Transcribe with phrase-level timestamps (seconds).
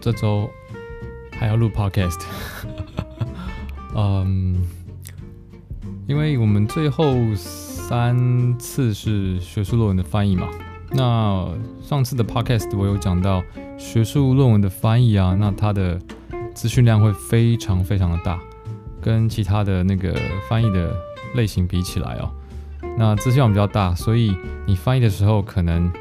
[0.00, 0.48] 这周
[1.38, 2.20] 还要录 podcast，
[3.94, 4.56] 嗯，
[6.06, 10.48] 因为我们最后三次是学术论文的翻译嘛，
[10.92, 11.48] 那
[11.82, 13.42] 上次的 podcast 我有讲到
[13.76, 16.00] 学术论文的翻译啊，那它的
[16.54, 18.40] 资讯量会非常非常的大，
[19.00, 20.14] 跟其他的那个
[20.48, 20.94] 翻译的
[21.34, 22.30] 类型比起来哦，
[22.96, 24.34] 那资讯量比较大，所以
[24.66, 25.92] 你翻译的时候可能。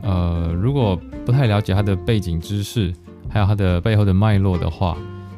[0.00, 0.96] 呃，如果
[1.26, 2.94] 不太了解它的背景知识，
[3.37, 4.97] 还有它的背后的脉络的话，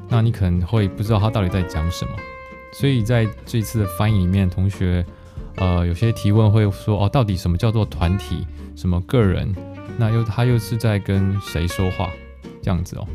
[0.09, 2.11] 那你可能会不知道它到底在讲什么。
[2.73, 5.05] 所以在这一次的翻译里面，同学，
[5.55, 8.45] 呃，有些提问会说，哦，到底什么叫做团体，
[8.75, 9.53] 什么个人？
[9.97, 12.09] 那又他又是在跟谁说话？
[12.61, 13.07] 这样子哦。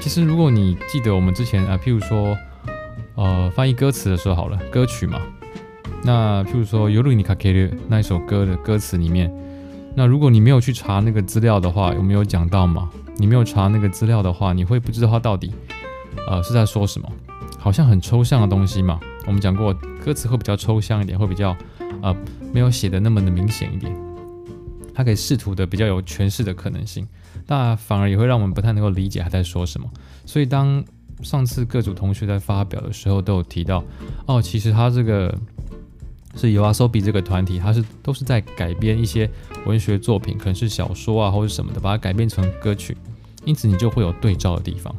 [0.00, 2.36] 其实如果你记得我们之前啊，譬如说，
[3.16, 5.20] 呃，翻译歌词的时候好了，歌曲嘛，
[6.02, 9.30] 那譬如说《夜に駆ける》那一首歌的歌词里面。
[9.94, 12.88] 那如果你没有去查那个资料的话，有没有讲到吗？
[13.17, 15.51] 你没有查那个资料的话，你会不知道他到底，
[16.27, 17.11] 呃，是在说什么？
[17.57, 18.99] 好像很抽象的东西嘛。
[19.25, 19.73] 我们讲过，
[20.03, 21.55] 歌词会比较抽象一点，会比较，
[22.01, 22.15] 呃，
[22.53, 23.93] 没有写的那么的明显一点。
[24.93, 27.07] 它可以试图的比较有诠释的可能性，
[27.47, 29.89] 那反而也会让我们不太能够理解他在说什么。
[30.25, 30.83] 所以当
[31.21, 33.83] 上次各组同学在发表的时候，都有提到，
[34.25, 35.35] 哦，其实他这个。
[36.37, 39.29] 是 YOASOBI 这个团体，它是都是在改编一些
[39.65, 42.95] 文学作品，可能是小说啊或者什么的，把它改编成歌曲，
[43.43, 44.93] 因此你就会有对照的地方。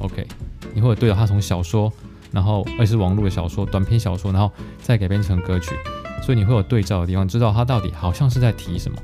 [0.00, 0.26] OK，
[0.74, 1.92] 你会有对照它从小说，
[2.32, 4.50] 然后而且是网络的小说、短篇小说，然后
[4.82, 5.76] 再改编成歌曲，
[6.22, 8.98] 所以你会有对照的地方，知道它到底好像是在提什么，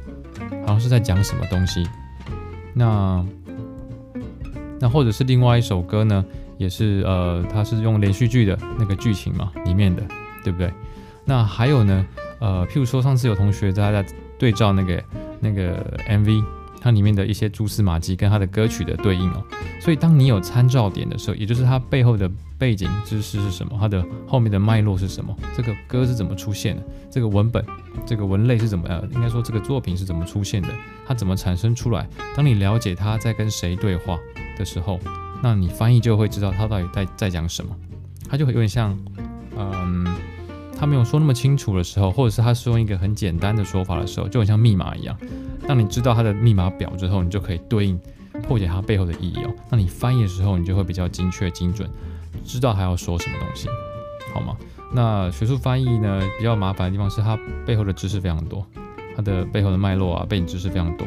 [0.63, 1.87] 好像是在讲什么东西。
[2.75, 3.25] 那
[4.81, 6.25] 那或者是另外一首歌呢，
[6.59, 10.03] 也是呃，它是用连续剧的那个剧情嘛里面的，
[10.43, 10.73] 对不对？
[11.29, 12.07] 那还有呢，
[12.39, 15.05] 呃，譬如说上次有同学在在对照那个
[15.41, 16.45] 那个 MV，
[16.81, 19.43] 它里面的一些蛛丝马迹跟它的歌曲的对应哦，
[19.81, 27.65] 所以当你有参照点的时候，也就是它背后的背景知识是什么，它的后面的脉络是什么，这个歌是怎么出现的，这个文本
[28.07, 30.69] 这个文类是怎么样，应该说这个作品是怎么出现的，
[31.09, 32.09] 它怎么产生出来？
[32.37, 34.17] 当你了解它在跟谁对话
[34.57, 35.01] 的时候，
[35.43, 37.75] 那你翻译就会知道它到底在在讲什么，
[38.29, 38.97] 它就会有点像，
[39.59, 40.07] 嗯。
[40.79, 45.17] 他没有说那么清楚的时候，或者是他是用一个很简单的说法的时候，就很像密码一样。
[45.67, 47.99] 当你知道他的密码表之后，你就可以对应
[48.43, 49.51] 破解它背后的意义哦。
[49.71, 51.89] 那你翻译的时候，你就会比较精确精准，
[52.45, 53.69] 知道他要说什么东西，
[54.33, 54.57] 好吗？
[54.93, 58.65] 那学术翻译呢，比较麻烦的地方是它背后的知识非常多，
[59.17, 61.07] 它的背后的脉络啊，背景知识非常多。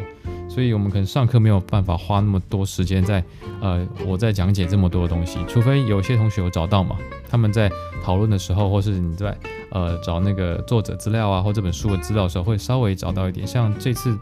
[0.49, 3.23] 所以我们可能上课没有办法花那么多时间在，
[3.61, 6.97] 呃，我在讲解这么多的东西，除非有些同学有找到嘛，
[7.29, 7.71] 他们在
[8.03, 9.37] 讨论的时候，或是你在
[9.71, 13.45] 呃找那个作者资料啊，或这本书的资料的时候，会稍微找到一点。
[13.45, 14.17] 像这次，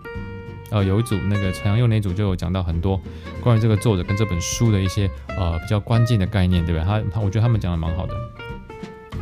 [0.70, 3.02] 呃，有一组那个陈阳佑那组就有讲到很多
[3.42, 6.86] 关于这个作者跟这本书的一些呃比较关键的概念，对不对？
[6.86, 8.14] 他他我觉得他们讲的蛮好的。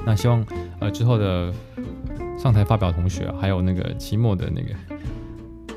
[0.06, 0.44] 那希望
[0.80, 1.54] 呃之后的
[2.38, 4.70] 上台发表同学，还有那个期末的那个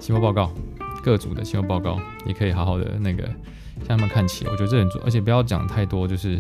[0.00, 0.50] 期末报告。
[1.02, 3.24] 各组的期末报告也可以好好的那个
[3.86, 6.38] 向他们看齐，我觉得这很重，而且不要讲太多，就是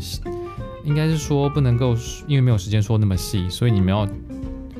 [0.84, 1.94] 应该是说不能够，
[2.26, 4.06] 因为没有时间说那么细，所以你们要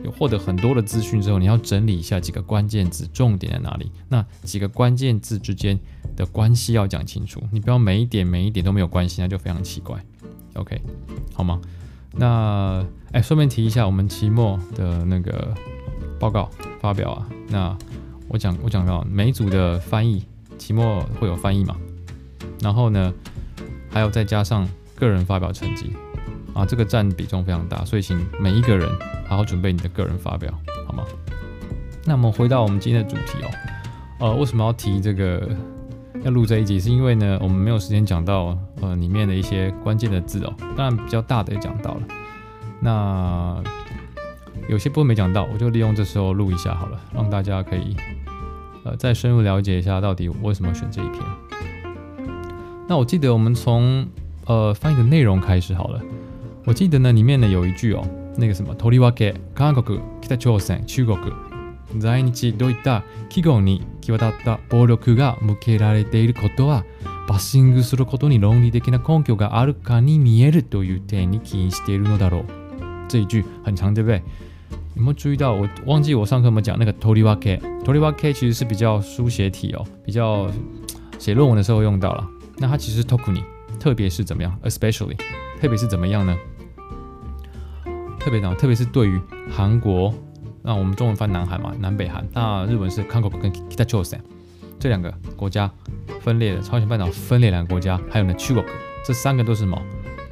[0.05, 3.91] 有获得很多的资讯之后，你要整理一下几个关键字，重点在哪里？
[4.09, 5.79] 那几个关键字之间
[6.17, 9.97] 的关系要讲清楚，你不要每一点每一点都没有关系，那就非常奇怪。
[10.55, 10.81] OK，
[11.35, 11.61] 好吗？
[12.13, 15.55] 那哎，顺便提一下，我们期末的那个
[16.19, 16.51] 报告
[16.81, 17.79] 发表啊，那。
[18.29, 20.25] 我讲我讲到每一组的翻译，
[20.59, 21.77] 期末会有翻译嘛，
[22.61, 23.13] 然后呢，
[23.91, 25.93] 还有再加上个人发表成绩。
[26.55, 28.89] 啊，这个占比重非常大，所以请每一个人
[29.29, 30.53] 好好准备你的个人发表，
[30.89, 31.05] 好吗？
[32.05, 33.49] 那么回到我们今天的主题哦，
[34.19, 35.49] 呃，为什么要提这个
[36.25, 36.81] 要录这一集？
[36.81, 42.03] 是因为呢，我们没有时间讲到呃里面的一些关键的字哦，当然比较大的也讲到了，
[42.81, 43.63] 那
[44.70, 47.96] 有些部分没讲到，我就利用这时候录一下好了，让大家可以。
[48.86, 51.22] 呃，再深入了解一下到底为什么选这一篇。
[52.88, 54.06] 那我记得我们从
[54.46, 56.02] 呃翻译的内容开始好了。
[56.66, 58.06] 我记得呢里面呢有一句哦，
[58.38, 61.18] 那个什么，とりわけ韩国、北朝鲜、中国
[62.00, 66.84] 在日どういった企业に际立った暴力が向けられていることは
[67.28, 72.46] バッシングすることに论理的な根拠があるかに见えるという点に起因しているのだろう。
[73.08, 74.24] 这一句很长，对不对？
[74.98, 75.54] 有没有注意到？
[75.54, 77.60] 我忘记我上课有没有讲那个とりわけ。
[77.84, 80.50] とりわけ其实是比较书写体哦，比较
[81.18, 82.28] 写论文的时候用到了。
[82.58, 83.44] 那它其实特に，
[83.80, 84.56] 特别是怎么样？
[84.64, 85.18] especially，
[85.60, 86.38] 特别是怎么样呢？
[88.20, 88.56] 特别呢？
[88.56, 89.20] 特别是对于
[89.50, 90.14] 韩国，
[90.62, 92.26] 那我们中文翻南韩嘛，南北韩。
[92.32, 94.22] 那日文是韩国跟北朝鲜。
[94.80, 95.70] 这两个国家
[96.22, 98.64] 分裂了，朝鲜半岛分裂两个国家，还有呢，中国，
[99.06, 99.82] 这三个都是什么？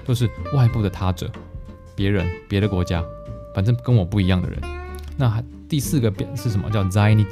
[0.05, 1.29] 都是外部的他者，
[1.95, 3.03] 别人、别的国家，
[3.56, 4.60] 反正跟我不一样的人。
[5.16, 6.68] 那第四个变是什么？
[6.68, 7.24] 叫在日。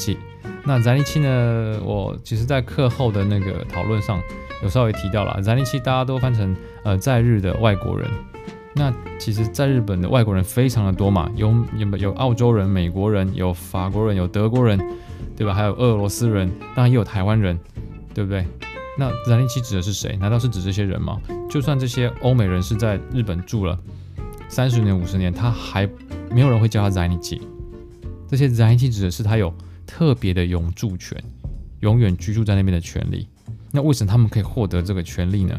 [0.65, 1.79] 那在日呢？
[1.85, 4.19] 我其实在课后的那个讨论上
[4.63, 8.09] 有稍微提到了，在日大家都翻成呃在日的外国人。
[8.75, 14.81] 那其实，在日本的外国人非常的多嘛，有有有澳洲人、美国人，有法国人，有德国人，
[15.37, 15.53] 对吧？
[15.53, 17.61] 还有俄罗斯人，当然也有台湾人，
[18.15, 18.47] 对不对？
[18.99, 20.17] 那在日指的是谁？
[20.17, 21.21] 难道是指这些人吗？
[21.51, 23.79] 就算这些欧美人是在日本住了
[24.49, 25.87] 三十年、五十年，他还
[26.35, 27.17] 没有人会叫他在日。
[28.29, 29.55] 这些在日指的是他有
[29.87, 31.17] 特别的永住权，
[31.81, 33.29] 永远居住在那边的权利。
[33.71, 35.59] 那为什么他们可以获得这个权利呢？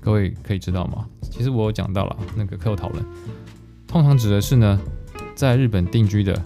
[0.00, 1.06] 各位可以知道吗？
[1.22, 3.04] 其实我有讲到了那个课后讨论，
[3.86, 4.80] 通常指的是呢，
[5.36, 6.40] 在日本定居的，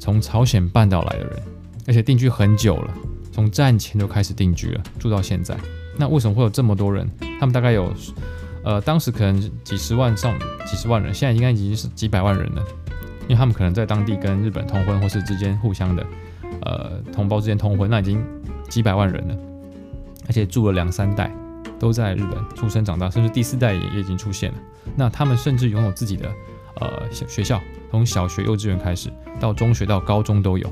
[0.00, 1.42] 从朝鲜半岛来的人，
[1.86, 2.94] 而且定居很久了，
[3.30, 5.56] 从战前就开始定居了，住到现在。
[5.96, 7.08] 那为什么会有这么多人？
[7.38, 7.92] 他们大概有，
[8.64, 12.62] 呃，当时可能几十万上几十万人，现在应该已经是几百万人了，
[13.22, 16.06] 因为他们可能在当地跟日本通婚，或是之间互相的，
[16.62, 18.24] 呃，同胞之间通婚，那已经
[18.68, 19.36] 几百万人了，
[20.26, 21.30] 而且住了两三代。
[21.78, 24.58] 都在日本出生长大，甚至第四代也也已经出现了。
[24.94, 26.30] 那他们甚至拥有自己的
[26.74, 27.58] 呃小学校，
[27.90, 29.10] 从小学、幼稚园开始，
[29.40, 30.70] 到中学到高中都有，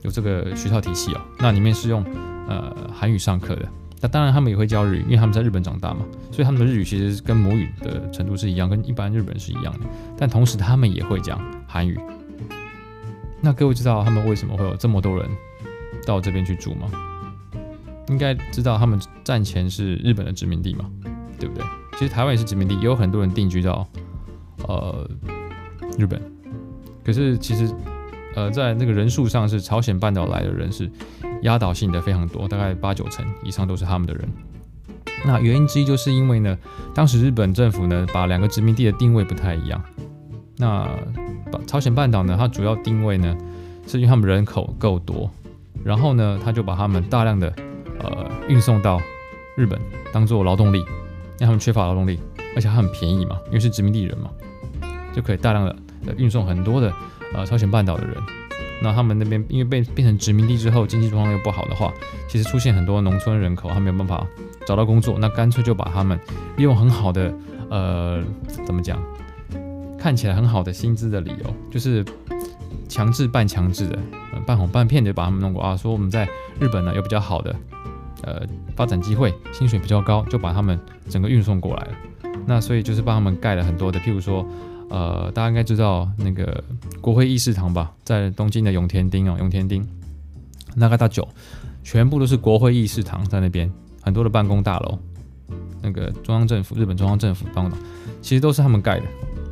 [0.00, 1.20] 有这个学校体系哦。
[1.38, 2.02] 那里面是用
[2.48, 3.68] 呃韩语上课的。
[4.00, 9.80] 那当然他们也会教日语，因为他们在日本长大嘛，所以他们的日语其实跟母语的程度是一样，跟一般日本人是一样的。
[10.16, 11.98] 但同时他们也会讲韩语。
[13.40, 15.28] 那各位知道他们为什么会有这么多人
[16.06, 16.90] 到这边去住吗？
[18.08, 20.90] 应该知道他们战前是日本的殖民地嘛，
[21.38, 21.64] 对不对？
[21.98, 23.86] 其实台湾也是殖民地，也有很多人定居到
[24.66, 25.08] 呃
[25.98, 26.20] 日本。
[27.04, 27.68] 可是其实
[28.34, 30.90] 呃在那个人数上是朝鲜半岛来的人是
[31.42, 34.28] 压倒性的非常多，大概八九成以上都是他们的人。
[35.24, 36.56] 那原因之一就是因为呢，
[36.94, 39.82] 当时日本政府呢把两个殖民地的定位不太一样。
[40.56, 40.88] 那
[41.50, 43.36] 把朝鲜半岛呢，它主要定位呢
[43.86, 45.30] 是因为他们人口够多，
[45.84, 47.52] 然后呢他就把他们大量的
[48.00, 49.00] 呃，运送到
[49.56, 49.80] 日本
[50.12, 50.84] 当做劳动力，因
[51.40, 52.20] 为他们缺乏劳动力，
[52.54, 54.30] 而且它很便宜嘛，因为是殖民地人嘛，
[55.12, 55.76] 就可以大量的
[56.16, 56.92] 运送很多的
[57.34, 58.16] 呃朝鲜半岛的人。
[58.82, 61.92] 那他们那边因为被变成殖民地之后，经济状况又不好的话，
[62.28, 64.26] 其实出现很多农村人口，他没有办法
[64.66, 66.18] 找到工作，那干脆就把他们
[66.56, 67.34] 利用很好的
[67.70, 68.22] 呃
[68.64, 68.98] 怎么讲，
[69.98, 72.04] 看起来很好的薪资的理由，就是
[72.88, 73.98] 强制半强制的，
[74.46, 76.28] 半哄半骗的把他们弄过啊，说我们在
[76.60, 77.54] 日本呢有比较好的。
[78.24, 78.42] 呃，
[78.74, 80.78] 发展机会，薪水比较高，就把他们
[81.08, 81.92] 整个运送过来了。
[82.46, 84.44] 那所以就是帮他们盖了很多的，譬如说，
[84.88, 86.62] 呃，大家应该知道那个
[87.00, 89.86] 国会议事堂吧，在东京的永田町哦，永田町，
[90.74, 91.26] 那个大久，
[91.82, 93.70] 全部都是国会议事堂在那边，
[94.00, 94.98] 很多的办公大楼，
[95.82, 97.76] 那个中央政府，日本中央政府帮的，
[98.22, 99.06] 其实都是他们盖的，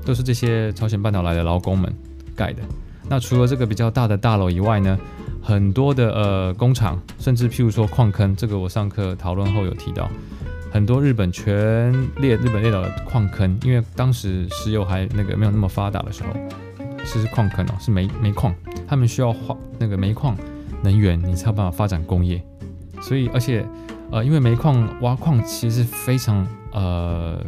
[0.04, 1.92] 都是这些朝鲜半岛来的劳工们
[2.34, 2.62] 盖的。
[3.08, 4.98] 那除了这个比较大的大楼以外呢，
[5.40, 10.10] 很多的呃工厂，甚至譬如说矿坑，这个我上课讨论后有提到，
[10.70, 16.28] 很多日本全列日本列岛的矿坑，因为当时石油还那个没有那么发达的时候，
[17.04, 18.54] 是矿坑哦，是煤煤矿，
[18.86, 20.36] 他们需要化那个煤矿
[20.82, 22.42] 能源，你才有办法发展工业，
[23.00, 23.64] 所以而且
[24.10, 27.42] 呃，因为煤矿挖矿其实非常呃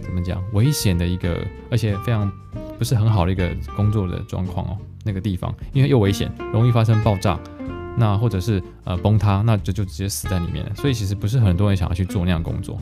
[0.00, 1.38] 怎么讲危险的一个，
[1.70, 2.30] 而且非常
[2.78, 4.76] 不是很好的一个工作的状况哦。
[5.06, 7.38] 那个地方，因为又危险，容易发生爆炸，
[7.96, 10.74] 那或者是呃崩塌，那就就直接死在里面了。
[10.74, 12.78] 所以其实不是很多人想要去做那样工作。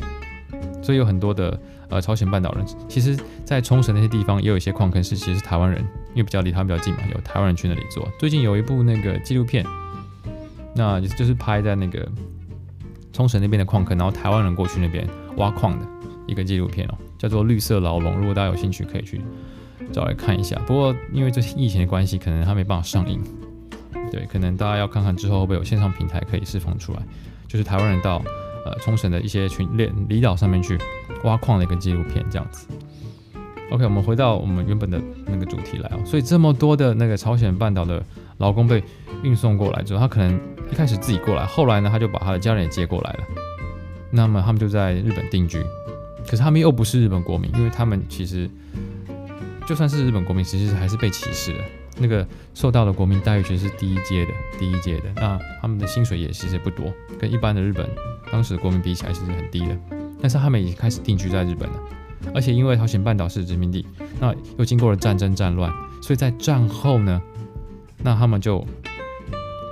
[0.82, 8.08] 所以有很多的呃朝鲜半岛人，其实，在冲绳那些地方也有一些矿坑是其实是台湾人，因为比较离他们比较近嘛，有台湾人去那里做。
[8.18, 9.64] 最近有一部那个纪录片，
[10.74, 12.06] 那就是拍在那个
[13.12, 15.86] 冲绳那边的矿坑，然后台湾人过去那边挖矿的
[16.26, 18.14] 一个纪录片哦，叫做《绿色牢笼》。
[18.16, 19.20] 如果大家有兴趣，可以去。
[19.92, 23.20] 找来看一下，不过因为这疫情的关系，可能它没办法上映。
[24.12, 27.02] 对，可能大家要看看之后会不会有线上平台可以释放出来，
[27.48, 28.22] 就是台湾人到
[28.66, 30.78] 呃冲绳的一些群列离岛上面去
[31.24, 32.68] 挖矿的一个纪录片这样子。
[33.70, 35.98] OK，我们回到我们原本的那个主题来哦。
[36.04, 38.04] 所以这么多的那个朝鲜半岛的
[38.36, 38.84] 劳工被
[39.22, 40.38] 运送过来之后，他可能
[40.70, 43.24] 一开始自己过来，后来呢他就把他的家人也接过来了。
[44.10, 45.58] 那么他们就在日本定居，
[46.28, 48.48] 可是他们又不是日本国民，因为他们其实。
[49.64, 51.60] 就算是日本国民，其实还是被歧视的。
[51.98, 55.04] 那个受到的国民待遇其实是第一阶的，第一阶的。
[55.16, 57.88] 那他们的薪水也其实不多，跟一般的日本
[58.30, 59.76] 当时的国民比起来，其实很低的。
[60.20, 61.76] 但是他们已经开始定居在日本了，
[62.34, 63.84] 而且因为朝鲜半岛是殖民地，
[64.20, 67.20] 那又经过了战争战乱，所以在战后呢，
[68.02, 68.64] 那他们就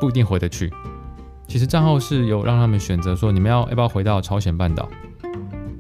[0.01, 0.73] 不一定回得去。
[1.47, 4.89] 其实战后是有让他们选择说，你们要要不要回到朝鲜半岛？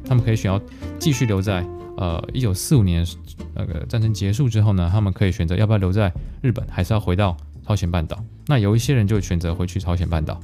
[0.04, 0.60] 他们可以选要
[0.98, 1.64] 继续留在
[1.96, 3.04] 呃一九四五年
[3.54, 8.18] 那个战争结束之后呢，他们可以选择要不要留在日本，还是要回到朝鲜半岛。
[8.46, 10.40] 那有一些人就选择回去朝鲜半岛，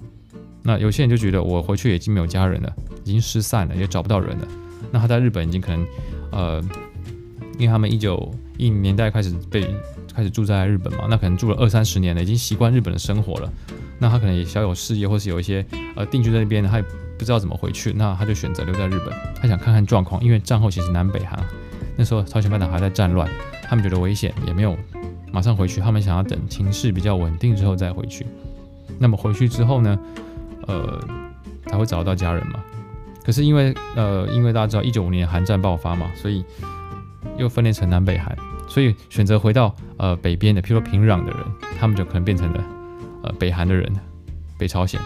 [0.62, 2.73] 那有些人就觉得我回去已经没有家人了，
[3.05, 4.49] 已经失散了，也找不到人了。
[4.91, 5.87] 那他在日本已经可能
[6.31, 6.61] 呃，
[7.59, 9.67] 因为他们一九一零年代开始被
[10.15, 13.53] 开始住在日本嘛，那可能住了二三十年了，已经习惯日本的生活了。
[13.99, 15.65] 那他可能也小有事业，或是有一些
[15.97, 16.85] 呃定居在那边，他也
[17.19, 19.09] 不知道怎么回去，那他就选择留在日本。
[19.35, 21.43] 他想看看状况，因为战后其实南北韩
[21.97, 23.29] 那时候朝鲜半岛还在战乱，
[23.62, 24.76] 他们觉得危险，也没有
[25.33, 28.26] 马上回去，他们想要等情势比较稳定之后再回去。
[28.99, 29.99] 那么回去之后呢，
[30.67, 31.00] 呃，
[31.67, 32.62] 才会找到家人嘛。
[33.25, 36.45] 可是因为呃，因为大家知道一九五年韩战爆发嘛，所以
[37.37, 38.37] 又分裂成南北韩，
[38.69, 41.41] 所以选择回到呃北边的，譬如说平壤的人，
[41.79, 42.65] 他们就可能变成了。
[43.23, 43.93] 呃，北韩的人，
[44.57, 45.00] 北朝鲜，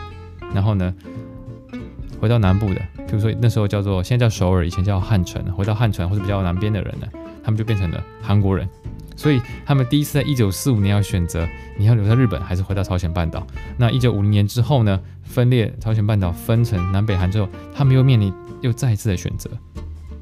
[0.53, 0.95] 然后呢，
[2.21, 7.07] 回到南部的，比如说那时候叫做现在叫首尔，以前叫汉城，回到汉城或者比较南边的人呢，
[7.43, 8.69] 他们就变成了韩国人。
[9.17, 11.47] 所以他们第一次在一九四五年要选择
[11.77, 13.47] 你要留在日本还是回到朝鲜半岛。
[13.77, 19.51] 那一九五零年之后呢，分裂朝鲜半岛分成南北韩之后，他们又面临又再一次的选择。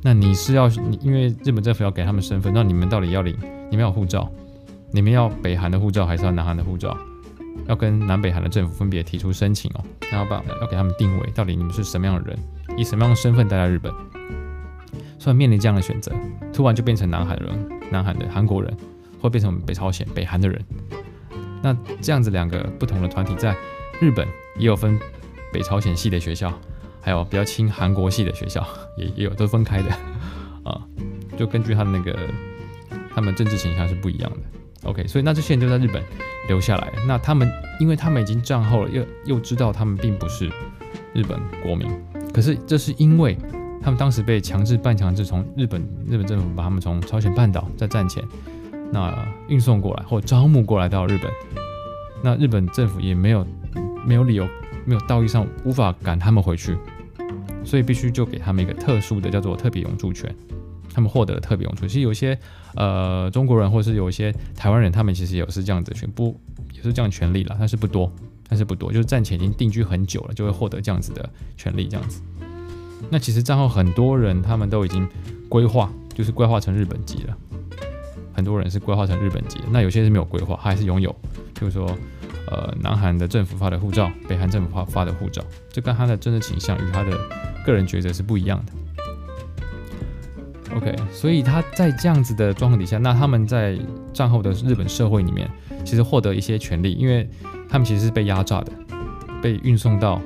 [0.03, 3.37] 那你是要你因为日本政府要给他们身份，那你们到底要领
[3.71, 4.31] 你们要护照，
[4.93, 6.97] 你们要北韩的护照还是要南韩的护照？
[7.67, 12.39] 要跟南北韩的政府分别提出申请哦，然后把要给他们定位，到底你们是什么样的人，
[12.77, 13.93] 以什么样的身份待在日本，
[15.19, 16.13] 所以面临这样的选择，
[16.53, 18.75] 突然就变成南韩人，南韩的韩国人，
[19.21, 20.65] 或变成北朝鲜、北韩的人。
[21.63, 23.55] 那这样子两个不同的团体在
[24.01, 24.99] 日本也有分
[25.53, 26.53] 北朝鲜系的学校，
[27.01, 28.65] 还有比较亲韩国系的学校，
[28.97, 29.91] 也也有都分开的
[30.65, 30.81] 啊，
[31.37, 32.17] 就根据他的那个
[33.15, 34.89] 他们政治倾向是不一样的。
[34.89, 36.01] OK，所以那这些人就在日本
[36.49, 36.93] 留下来。
[37.07, 40.51] 那他们，因为他们已经战后了，又又知道他们并不是
[41.15, 41.89] 日本国民。
[42.35, 43.37] 可是这是因为
[43.81, 48.23] 他们当时被强制、半强制从日本日本政府把他们从朝鲜半岛在战前
[48.91, 49.15] 那
[49.49, 51.31] 运送过来，或招募过来到日本。
[52.23, 53.47] 那日本政府也没有
[54.05, 54.47] 没有理由，
[54.85, 56.77] 没有道义上无法赶他们回去，
[57.65, 60.35] 所以必须就给他们一个特殊的叫做特别永驻权。
[60.99, 61.87] 他们获得了特别用处。
[61.87, 62.37] 其实有些
[62.75, 66.37] 呃中国人，或是有一些台湾人，他们其实也是这样子全部，
[66.75, 68.13] 也是这样权利了，但是不多，
[68.49, 72.21] 但是不多，就是暂且已经定居很久了，就会获得这样子的权利，这样子。
[73.11, 75.09] 那其实战后很多人他们都已经
[75.49, 77.37] 规划，就是规划成日本籍了。
[78.33, 81.15] 很多人是规划成日本籍，那有些是没有归化，还是拥有，
[81.55, 81.97] 比如说
[82.51, 87.17] 呃南韩的政府发的护照，北韩政府发发的护照，这跟他的政治倾向与他的
[87.65, 88.73] 个人抉择是不一样的。
[90.77, 93.79] OK，所以他在这样子的状况底下，那他们在
[94.13, 95.49] 战后的日本社会里面，
[95.85, 97.29] 其实获得一些权利，因为
[97.69, 98.73] 他们其实是被压榨的，
[99.43, 100.21] 被运送到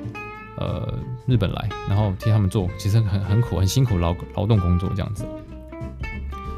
[0.57, 0.93] 呃
[1.25, 5.25] 日本来，然后替他们做其实很很苦、很辛苦劳劳动工作这样子。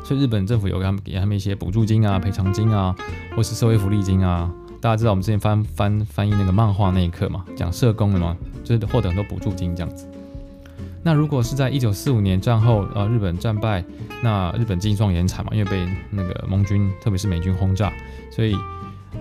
[0.04, 2.96] 所以日本政府有给他们给他们一些补助金啊、赔偿金啊，
[3.36, 4.52] 或是社会福利金啊。
[4.82, 10.08] 大家知道我们之前翻翻翻译那个漫画那一刻嘛，讲社工的嘛，就是获得很多补助金这样子。
[11.08, 13.86] 那如果是在一九四五年战后，呃，日本战败，
[14.24, 17.94] 那日本经济状况也很惨嘛，因为被那个盟军，特别是美军轰炸，
[18.32, 18.58] 所以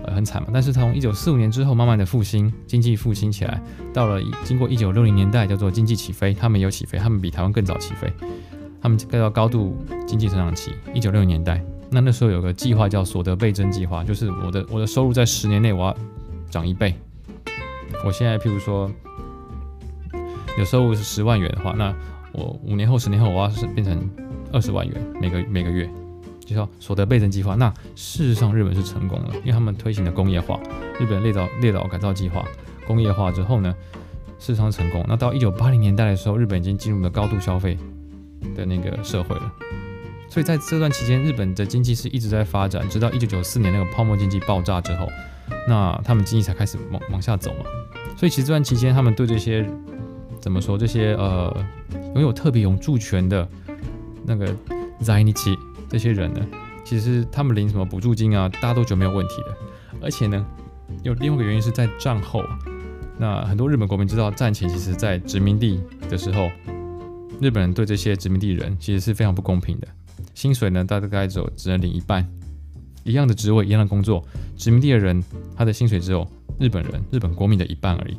[0.03, 0.47] 呃很惨嘛。
[0.51, 3.61] 但是从一九四五年之后，慢慢的复兴，经济复兴起来，
[3.93, 8.11] 到了经过一九六零年代，叫做经济起飞，他们有起飞，他们比台湾更早起飞，
[8.81, 9.77] 他们盖到高度
[10.07, 10.71] 经济成长期。
[10.91, 15.97] 一九六零年代，那那时候有个计划叫所得倍增计划，就是我的我的收入在十年内我要
[16.49, 16.95] 涨一倍。
[18.03, 18.89] 我现在譬如说。
[20.57, 21.93] 有收入是十万元的话，那
[22.31, 24.09] 我五年后、十年后，我要是变成
[24.53, 25.89] 二十万元每个每个月，
[26.45, 27.55] 就叫所得倍增计划。
[27.55, 30.59] 那事实上，日本是成功了，因为他们推行了工业化，
[30.99, 32.45] 日本列岛列岛改造计划，
[32.87, 33.75] 工业化之后呢，
[34.39, 35.03] 事实上成功。
[35.07, 37.77] 那到一九八零年代的时候，日本已经进入了高度消费
[38.55, 39.51] 的那个社会了。
[40.29, 45.07] 所以在这段期间，日本的经济是一直在发展，直到一九九四年那个泡沫经济爆炸之后，
[45.67, 47.65] 那他们经济才开始往往下走嘛。
[48.17, 49.67] 所以其实这段期间，他们对这些。
[50.45, 50.77] 怎么说？
[50.77, 51.51] 这些呃
[52.13, 53.49] 拥有特别永驻权的
[54.27, 54.55] 那个
[55.01, 55.33] 在日
[55.89, 56.39] 这些人呢？
[56.83, 59.57] 其实他们领什么补助金啊，大家都觉得没有问题的。
[60.03, 60.45] 而且呢，
[61.01, 62.43] 有另外一个原因是在战后，
[63.17, 66.47] 那很多日本国民知道战前其实在殖民地的时候，
[67.41, 69.87] 日本人对这些殖民地人其实是非常不公平的。
[70.35, 72.23] 薪水呢，大概只有只能领一半，
[73.03, 74.23] 一样的职位，一样的工作，
[74.55, 75.23] 殖民地的人
[75.55, 76.23] 他的薪水只有
[76.59, 78.17] 日本人日本国民的一半而已。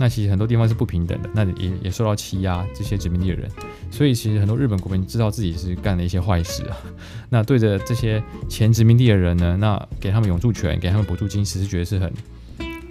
[0.00, 3.50] 那其实很多地方是不平等的，那也也受到欺压，这些殖民地的人，
[3.90, 6.76] 所以其实很多日本国民知道自己是干了一些坏事啊。
[7.28, 12.12] 那对着这些前殖民地的人呢，那给他们永驻权，给他们补助金，其实觉得是很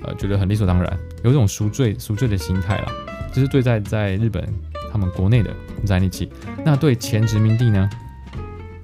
[0.03, 2.91] 呃觉得很理所当然，有一种赎罪赎罪的心态啦，
[3.33, 4.45] 就是对在在日本
[4.91, 5.49] 他们国内的
[5.85, 6.29] 在一起。
[6.65, 7.89] 那对前殖民地呢，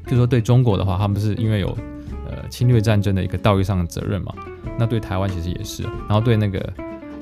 [0.06, 1.78] 就是说对中国的话，他们是因为有
[2.30, 4.34] 呃侵略战争的一个道义上的责任嘛。
[4.80, 6.74] 那对台湾其实也是，然后对那个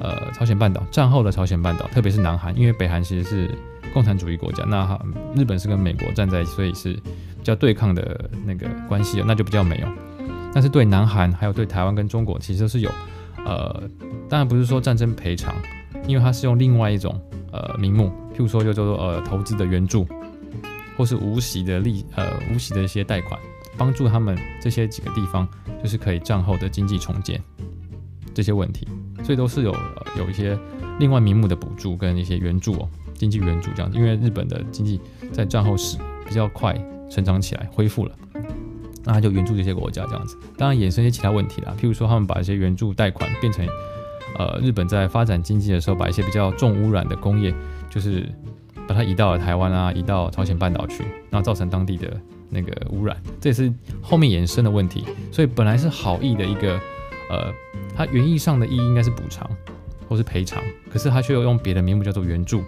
[0.02, 3.52] 呃朝鲜半岛战后的朝鲜半岛，特别是南韩，因为北韩其实是
[3.94, 5.00] 共产主义国家，那
[5.36, 9.88] 日本是跟美国站在一起，所以是比较对抗的那个关系，那就比较没有。
[10.54, 12.92] 但是对南韩还有对台湾跟中国，其实是有
[13.46, 13.84] 呃，
[14.28, 15.56] 当然不是说战争赔偿，
[16.08, 17.20] 因为它是用另外一种
[17.52, 20.08] 呃名目，譬如说就叫做呃投资的援助，
[20.98, 23.40] 或是无息的利呃无息的一些贷款，
[23.78, 25.48] 帮助他们这些几个地方。
[25.82, 27.42] 就是可以战后的经济重建
[28.36, 28.88] 这些问题，
[29.24, 29.76] 所以都是有
[30.18, 30.58] 有一些
[31.00, 33.92] 另外名目的补助跟一些援助哦，经济援助这样。
[33.94, 35.00] 因为日本的经济
[35.32, 35.98] 在战后是
[36.28, 36.74] 比较快
[37.10, 38.12] 成长起来，恢复了，
[39.04, 40.38] 那他就援助这些国家这样子。
[40.58, 43.66] 当然衍生一些其他问题啦，譬如说他们把一些援助贷款变成，
[44.38, 47.54] 呃，日本在发展经济的时候，把一些比较重污染的工业，
[47.90, 48.28] 就是
[48.88, 52.20] 把它移到了台湾啊，移到朝鲜半岛去，然后造成当地的。
[52.54, 55.06] 那个污染，这也是后面衍生的问题。
[55.32, 56.78] 所以本来是好意的一个，
[57.30, 57.50] 呃，
[57.96, 59.50] 它原意上的意义应该是补偿
[60.08, 62.64] 或是赔偿，可是他却又用别的名目叫做援助，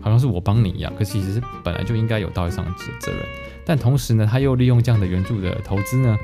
[0.00, 0.92] 好像是我帮你一样。
[0.98, 2.70] 可是其实本来就应该有道义上的
[3.00, 3.20] 责任。
[3.64, 6.18] 但同时呢，他又利用这样的援助的投资呢，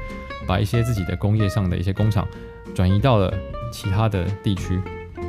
[0.47, 2.27] 把一些自己的工业上的一些工厂
[2.75, 3.33] 转移到了
[3.73, 4.81] 其他的地区，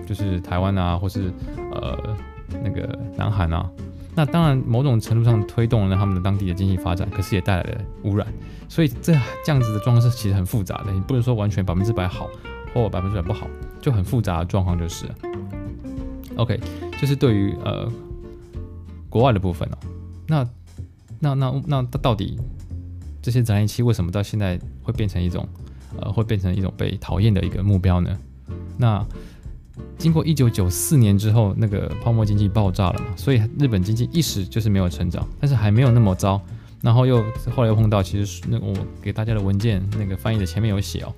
[0.05, 1.31] 就是台湾啊，或是
[1.71, 2.15] 呃
[2.63, 3.69] 那个南韩啊。
[4.15, 8.25] 那当然，某种程度上推动了他们的当地的经济发展，可是也带来了污染，
[8.67, 9.13] 所以这
[9.45, 12.27] 这样子的状况是其实很复杂的，你不能说完全百分之百好
[12.83, 13.47] 或百分之百不好，
[13.81, 15.05] 就很复杂的状况就是。
[16.35, 16.59] OK，
[16.99, 17.91] 就是对于呃
[19.09, 19.77] 国外的部分哦，
[20.27, 20.47] 那
[21.19, 22.39] 那那那到底
[23.21, 25.47] 这些宅尼七为什么到现在会变成一种
[25.99, 28.15] 呃会变成一种被讨厌的一个目标呢？
[28.77, 29.03] 那
[29.97, 36.39] 经过一九九四年之后，那个泡沫经济爆炸了嘛，所以日本经济一时就是没有成长，但是还没有那么糟。
[36.83, 37.23] 然后又
[37.55, 41.11] 后来又碰到，其实那我给大家的文件那个翻译的前面有写哦，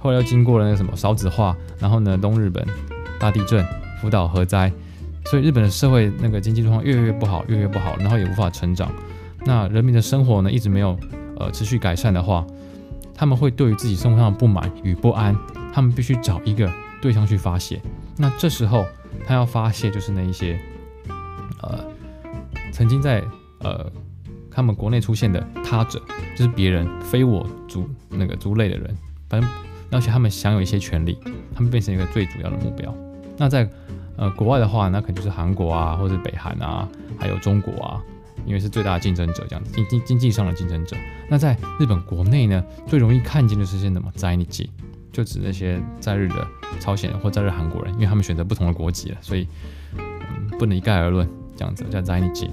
[0.00, 2.66] 后来又经过了那个什么少子化，然后呢东日本
[3.20, 3.64] 大地震、
[4.00, 4.72] 福岛核灾，
[5.26, 8.90] 所以日本的社会那个经济状况越来越不好，越来越不好，然后也无法成长。
[9.44, 10.98] 那人民的生活呢一直没有
[11.38, 12.46] 呃持续改善的话，
[13.14, 15.36] 他们会对于自己生活上的不满与不安，
[15.72, 17.80] 他们必须找一个对象去发泄。
[18.16, 18.84] 那这时候，
[19.26, 20.58] 他要发泄就是那一些，
[21.62, 21.84] 呃，
[22.72, 23.22] 曾经在
[23.60, 23.90] 呃
[24.50, 26.00] 他们国内出现的他者，
[26.36, 28.96] 就是别人非我族那个族类的人，
[29.28, 29.50] 反正
[29.91, 31.17] 而且他们享有一些权利，
[31.53, 32.93] 他们变成一个最主要的目标。
[33.37, 33.69] 那在
[34.17, 38.01] 呃国外的话，那可能就是韩国啊，或者北韩啊，还有中国啊，
[38.45, 40.95] 因为是最大的竞争者，这样子经经经济上的竞争者。
[41.29, 44.11] 那在日本国内呢，最容易看见的是些什么？
[44.15, 44.69] 在日记。
[45.11, 46.45] 就指那些在日的
[46.77, 49.47] 朝鲜人或在日韩国人，因为他们选择不同的国籍了，所以、
[49.97, 51.25] 嗯、不能一概而论。
[51.55, 52.49] 这样子叫在日记。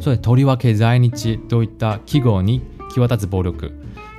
[0.00, 1.10] 所以とりわけ在日
[1.46, 3.70] といった记号に际立つ暴力。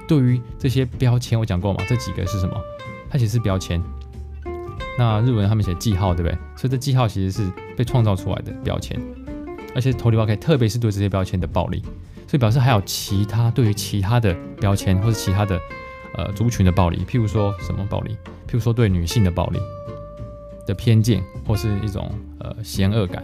[0.08, 2.56] 对于这些标签，我讲过嘛，这几个是什么？
[3.10, 3.82] 它其实是标签。
[4.98, 6.38] 那日文他们写记号，对不对？
[6.56, 9.00] 所以这记号其实是被创造出来的标签。
[9.76, 11.82] 而且とりわけ，特别是对这些标签的暴力，
[12.28, 15.60] 所以表示还有其他对于其他的标签或者其他的。
[16.14, 18.14] 呃，族群的暴力，譬如说什么暴力？
[18.48, 19.60] 譬如说对女性的暴力
[20.66, 22.10] 的偏见，或是一种
[22.40, 23.24] 呃嫌恶感，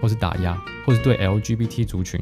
[0.00, 2.18] 或是打压，或是对 LGBT 族群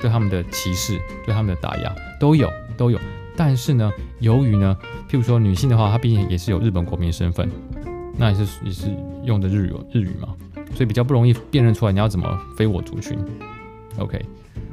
[0.00, 2.98] 对他们的歧视，对他们的打压都有都有。
[3.36, 4.76] 但是呢，由于呢，
[5.08, 7.48] 譬如说女性的话，她毕竟也是有日本国民身份，
[8.16, 8.86] 那也是也是
[9.24, 10.28] 用的日语日语嘛，
[10.74, 13.18] 所以比较不容易辨认出来你要怎么非我族群。
[13.98, 14.20] OK。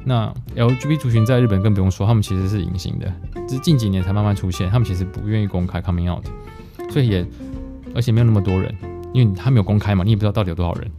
[0.08, 3.12] 那 LGBT 族群在日本更不用说，他们其实是隐形的，
[3.48, 4.70] 只是近几年才慢慢出现。
[4.70, 6.24] 他们其实不愿意公开 coming out，
[6.92, 7.26] 所以也
[7.96, 8.72] 而且没有那么多人，
[9.14, 10.92] 因为他没有公开嘛，你也不知道到底有多少人，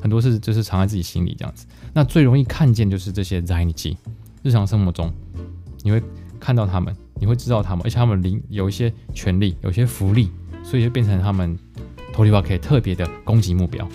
[0.00, 1.66] 很多是就是藏在自己心里这样子。
[1.92, 3.96] 那最容易看见就是这些在日记，
[4.42, 5.12] 日常生活中
[5.82, 6.02] 你会
[6.40, 10.30] 看到他们，你会知道他们，而且他们领有一些权利，有些福利，
[10.64, 11.58] 所以就变成他们
[12.14, 13.86] とりわけ特别的攻击目标。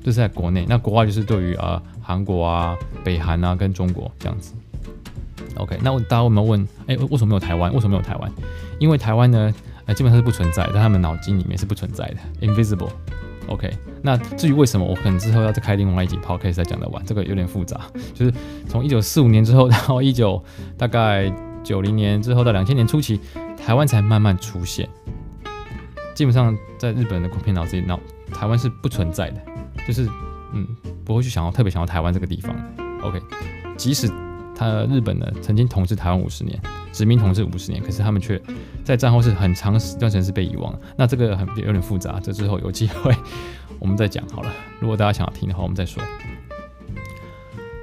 [0.00, 4.54] 这、就是在国内，那国外就是对于呃韩国啊、北韩啊跟中国这样子。
[5.56, 7.72] OK，那大家有没有问，哎、欸，为什么没有台湾？
[7.74, 8.32] 为什么没有台湾？
[8.78, 9.52] 因为台湾呢，
[9.84, 12.88] 呃，基本上是不存在，在他们脑筋里面是不存在的，invisible。
[13.47, 17.81] OK，那至于为什么，我可能之后要再开另外一集 podcast 再讲得完，这个有点复杂。
[18.13, 18.33] 就是
[18.67, 20.43] 从一九四五年之后到一九
[20.77, 21.31] 大概
[21.63, 23.19] 九零年之后到两千年初期，
[23.55, 24.89] 台湾才慢慢出现。
[26.15, 27.99] 基本上在日本的国民脑子里，脑
[28.33, 29.41] 台湾是不存在的。
[29.85, 30.09] 就是，
[30.53, 30.65] 嗯，
[31.03, 32.55] 不会去想要特别想要台湾这个地方。
[33.01, 33.21] OK，
[33.77, 34.09] 即使
[34.55, 36.59] 他日本呢曾经统治台湾五十年，
[36.91, 38.41] 殖民统治五十年，可是他们却
[38.83, 40.73] 在战后是很长时段是被遗忘。
[40.97, 43.13] 那这个很有点复杂，这之后有机会
[43.79, 44.51] 我们再讲好了。
[44.79, 46.01] 如果大家想要听的话，我们再说。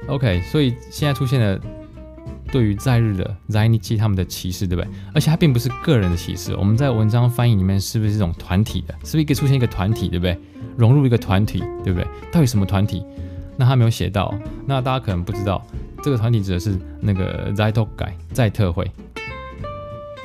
[0.08, 1.60] OK，所以现在出现了
[2.50, 4.90] 对于在日的在日记他们的歧视，对不对？
[5.14, 8.92] 而且它并不是个人的歧视，我们在文章翻译里面是不是这种团体的？
[9.04, 10.36] 是不是一个出现一个团体，对不对？
[10.76, 12.06] 融入一个团体，对不对？
[12.32, 13.04] 到底什么团体？
[13.56, 14.34] 那他没有写到，
[14.66, 15.64] 那大家可能不知道，
[16.02, 18.90] 这个团体指的是那个在特改在特会。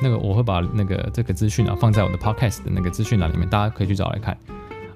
[0.00, 4.36] 那个我会把那个这个资讯啊放在我的 podcast 的那个资讯栏里面，大家可以去找来看。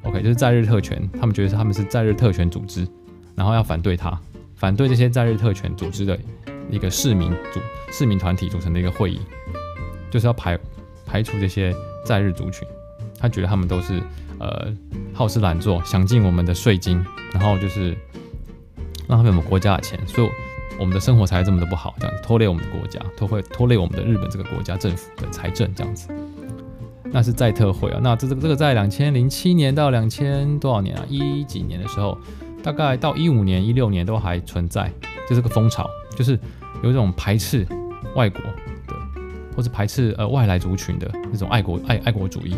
[0.02, 2.86] OK，就是在日特权，他们觉得他们是在日特权组织，
[3.34, 4.16] 然后要反对他。
[4.54, 6.16] 反对这些在日特权组织的
[6.70, 9.20] 一个市民组市民团体组成的一个会议，
[10.08, 10.56] 就是要排
[11.04, 12.66] 排除这些在日族群。
[13.18, 14.00] 他觉得他们都是
[14.38, 14.72] 呃
[15.12, 17.96] 好吃懒做，想尽我们的税金，然后就是
[19.08, 20.28] 让他们我们国家的钱，所以
[20.82, 26.08] 我们的生活才这么的不好，这样拖累我们的国家，拖会拖累我们的日本这个国家政府的财政这样子。
[27.04, 32.18] 那是在特会啊，那这这个这个在两千零七年到两千多少年啊，一几年的时候。
[32.64, 34.88] 大概到一五年、一六年都还存在，
[35.28, 36.38] 就这个风潮，就是
[36.84, 37.66] 有一种排斥
[38.14, 38.94] 外国的，
[39.56, 42.54] 或者排斥呃外来族群的那种爱国爱爱国主义，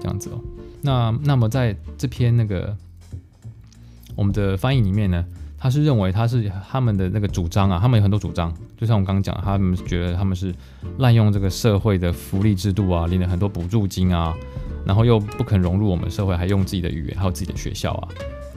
[0.00, 0.40] 这样子哦。
[0.82, 2.76] 那那么在这篇那个
[4.16, 5.24] 我们的翻译里面呢，
[5.58, 10.54] 他是认为他是他们的那个主张啊，他们有很多主张，就像我刚刚讲，他们觉得他们是
[10.98, 14.34] 滥用这个社会的福利制度啊，领了很多补助金啊，
[14.84, 18.08] 然后又不肯融入我们社会，还用自己的语言，还有自己的学校啊。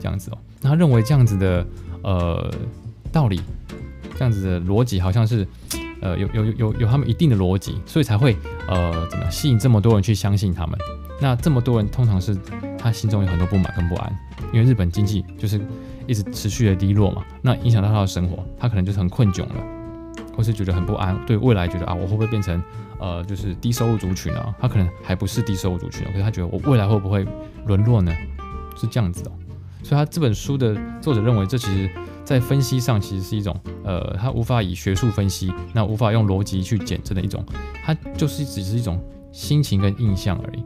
[0.01, 1.67] 这样子哦，那他认为这样子的
[2.03, 2.49] 呃
[3.11, 3.41] 道理，
[4.17, 5.45] 这样子的逻辑好像是
[6.01, 8.33] 呃有有有有他们一定的逻辑，所以才会
[8.69, 10.79] 呃怎么吸引这么多人去相信他们。
[11.19, 12.33] 那这么多人通常是
[12.77, 14.19] 他心中有很多不满跟不安，
[14.53, 15.59] 因为日本经济就是
[16.07, 19.55] 一直持续的低落嘛，那影响到他的生活，他可能就是很困窘了，
[20.35, 22.61] 或是觉得很不安，对未来觉得啊我会不会变成
[22.99, 24.55] 呃就是低收入族群啊？
[24.59, 27.25] 他可能还不是低收入族群，可是他觉得我未来会不会
[27.65, 28.11] 沦落呢？
[28.75, 29.31] 是这样子的。
[29.81, 31.89] 所以，他这本书的作者认为，这其实，
[32.25, 37.43] 在分析上其实是一种，呃，他无法以学术分析，那无法用逻辑去检证的一种，
[37.85, 40.63] 他就是只是一种心情跟印象而已。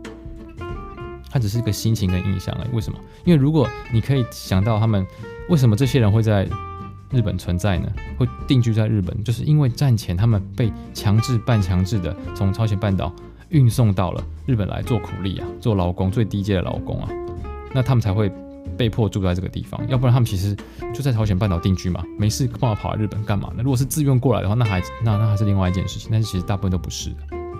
[1.34, 2.70] 它只是一个心情跟印象而已。
[2.76, 3.00] 为什么？
[3.26, 5.04] 因为如果你可以想到他们
[5.50, 6.48] 为什么这些人会在
[7.10, 7.92] 日本存在呢？
[8.20, 13.12] 会定居在日本，就是因为战前他们被强制、半强制的从朝鲜半岛
[13.50, 17.10] 运送到了日本来做苦力啊，做劳工，最低阶的劳工啊，
[17.74, 18.32] 那他们才会。
[18.76, 20.58] 被迫住在这个地方，要不然他们其实
[20.92, 23.62] 就在朝鲜半岛定居嘛，没事干嘛跑来日本干嘛呢？
[23.62, 26.10] 如果是自愿过来的话，那还那那还是另外一件事情。
[26.12, 27.12] 但是其实大部分都不是，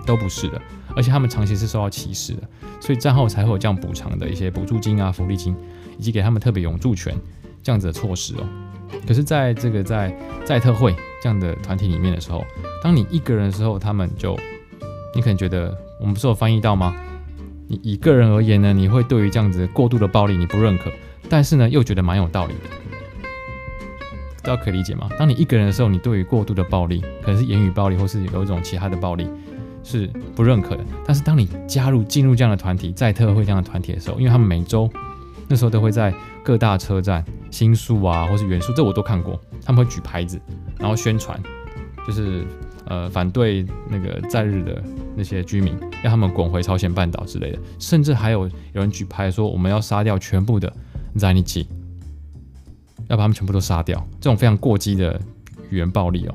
[0.04, 0.60] 都不是的，
[0.96, 2.42] 而且他们长期是受到歧视的，
[2.80, 5.54] 所以战后才会有这样补偿的一些补助金啊、福利金，
[5.98, 7.14] 以及给他们特别永住权
[7.62, 8.46] 这样子的措施哦。
[9.06, 12.44] 可是在这个在在特会这样的团体里面的时候，
[12.82, 14.38] 当你一个人的时候，他们就
[15.14, 16.94] 你可能觉得我们不是有翻译到吗？
[17.66, 20.90] 你以个人而言呢，你会对于这样子过度的暴力你不认可，
[21.28, 22.70] 但是呢又觉得蛮有道理的，
[24.42, 25.08] 大家可以理解吗？
[25.18, 29.26] 当你一个人的时候，你对于过度的暴力，可能是言语暴力或是有一种其他的暴力
[29.84, 30.84] 是不认可的。
[31.06, 34.90] 但是当你加入进入这样的团体，在特会这样的团体的时候，因为他们每周
[35.46, 40.40] 那时候都会在各大车站、新宿啊或是原宿，这我都看过，他们会举牌子，
[40.78, 41.40] 然后宣传，
[42.04, 42.44] 就是。
[42.86, 44.84] 呃，反对那个在日的
[45.16, 50.70] 那些居民，让他们滚回朝鲜半岛之类的，甚至还有有人举牌说，我们要杀掉全部的
[51.16, 51.66] 在日记，
[53.08, 54.06] 要把他们全部都杀掉。
[54.20, 55.18] 这种非常过激的
[55.70, 56.34] 语言暴力哦，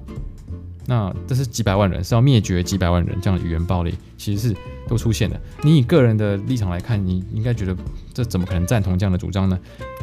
[0.90, 4.56] 那这是几百万人是要灭绝几百万人这样的语言暴力，其实是
[4.88, 5.40] 都出现的。
[5.62, 7.78] 你以个人的立场来看，你应该觉得
[8.12, 9.60] 这怎么可能赞同这样的主张呢？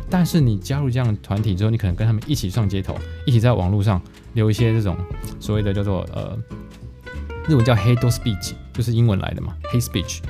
[0.08, 2.96] 但是你加入这样的团体之后，你可能跟他们一起上街头，
[3.26, 4.00] 一起在网络上
[4.34, 4.96] 留一些这种
[5.40, 6.38] 所谓的叫做呃，
[7.48, 10.20] 日文叫 hate speech，就是英文来的嘛，hate speech，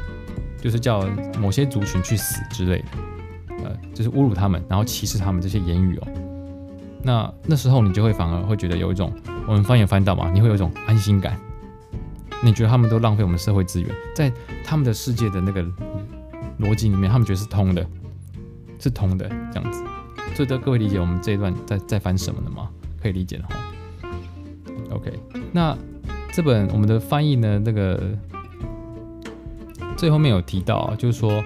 [0.63, 1.07] 就是叫
[1.39, 2.85] 某些族群去死之类的，
[3.63, 6.09] 呃，就是侮辱他们，然后歧视他们这些言语哦。
[7.03, 9.13] 那那时候你就会反而会觉得有一种，
[9.48, 11.38] 我们翻也翻到嘛，你会有一种安心感。
[12.44, 14.32] 你觉得他们都浪费我们社会资源，在
[14.64, 15.64] 他们的世界的那个
[16.60, 17.86] 逻辑里面，他们觉得是通的。
[18.84, 19.84] 是通的这样子，
[20.34, 22.68] 所以，各位理解我们这一段在在翻什么的吗？
[23.00, 23.56] 可以理解的哈。
[24.90, 25.14] OK，
[25.52, 25.78] 那
[26.34, 28.18] 这本我们的翻译呢，那个
[29.96, 31.44] 最后面有提到啊，就是说，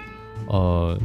[0.48, 0.98] 呃，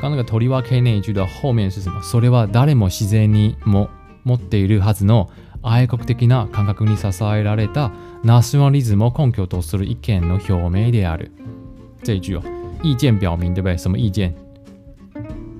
[0.00, 2.00] 刚那个とりわけ那一句的后面是什么？
[2.00, 3.88] それは谁も自然にも
[4.23, 5.29] 持っているはずの
[5.63, 7.91] 爱国的な感覚に支えられた
[8.23, 11.31] ナショナリズムを根拠とする意见の表明である。
[12.03, 12.43] 这一句哦，
[12.81, 13.77] 意见表明，对不对？
[13.77, 14.33] 什么意见？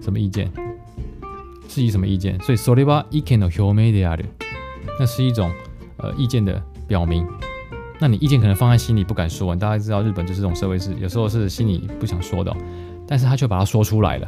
[0.01, 0.51] 什么意见？
[1.69, 2.39] 是以什么意见？
[2.41, 4.25] 所以それは意见の表明である。
[4.99, 5.51] 那是一种
[5.97, 7.27] 呃意见的表明。
[7.99, 12.51] 那你意见可能放在心里不敢说，大家知道日本就是这种社会是有时候是心里不想说的，
[13.07, 14.27] 但是他却把它说出来了，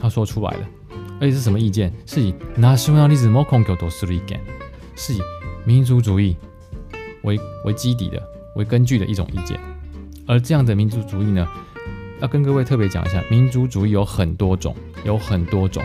[0.00, 0.68] 他说出来了，
[1.21, 1.91] 而且是什么意见？
[2.05, 4.39] 是以 nationalism を根拠とする意见，
[4.95, 5.21] 是以
[5.65, 6.35] 民族主义
[7.23, 8.21] 为为基底的、
[8.55, 9.59] 为根据的一种意见。
[10.25, 11.47] 而这样的民族主义呢，
[12.21, 14.75] 要跟各位特别讲一下，民族主义有很多种，
[15.05, 15.83] 有很多种。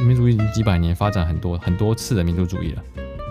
[0.00, 2.82] 民族主义已经几百年发展很多很多次的民族主义了，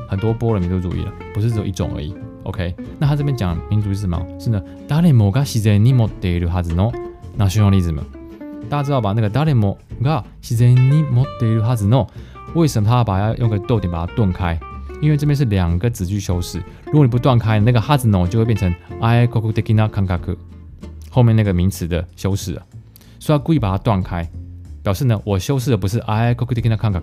[0.09, 2.13] 很多波的民族主义了，不是只有一种而已。
[2.43, 4.23] OK，那他这边讲民族主义是什么？
[4.39, 6.91] 是呢，谁もが自然に持っているはずの
[7.37, 8.03] ナショナリズム。
[8.69, 9.13] 大家知道吧？
[9.13, 12.07] 那个谁もが自然に持っているはずの，
[12.55, 14.59] 为什么他要把它用个逗点把它断开？
[15.01, 20.37] 因为这边是两个子句修饰，如果你不断开，那个はずの就会变成爱国的な感覚，
[21.09, 22.61] 后面那个名词的修饰了，
[23.19, 24.27] 所以他故意把它断开。
[24.81, 27.01] 表示呢，我修饰的不是 I c o c k i n a k a n g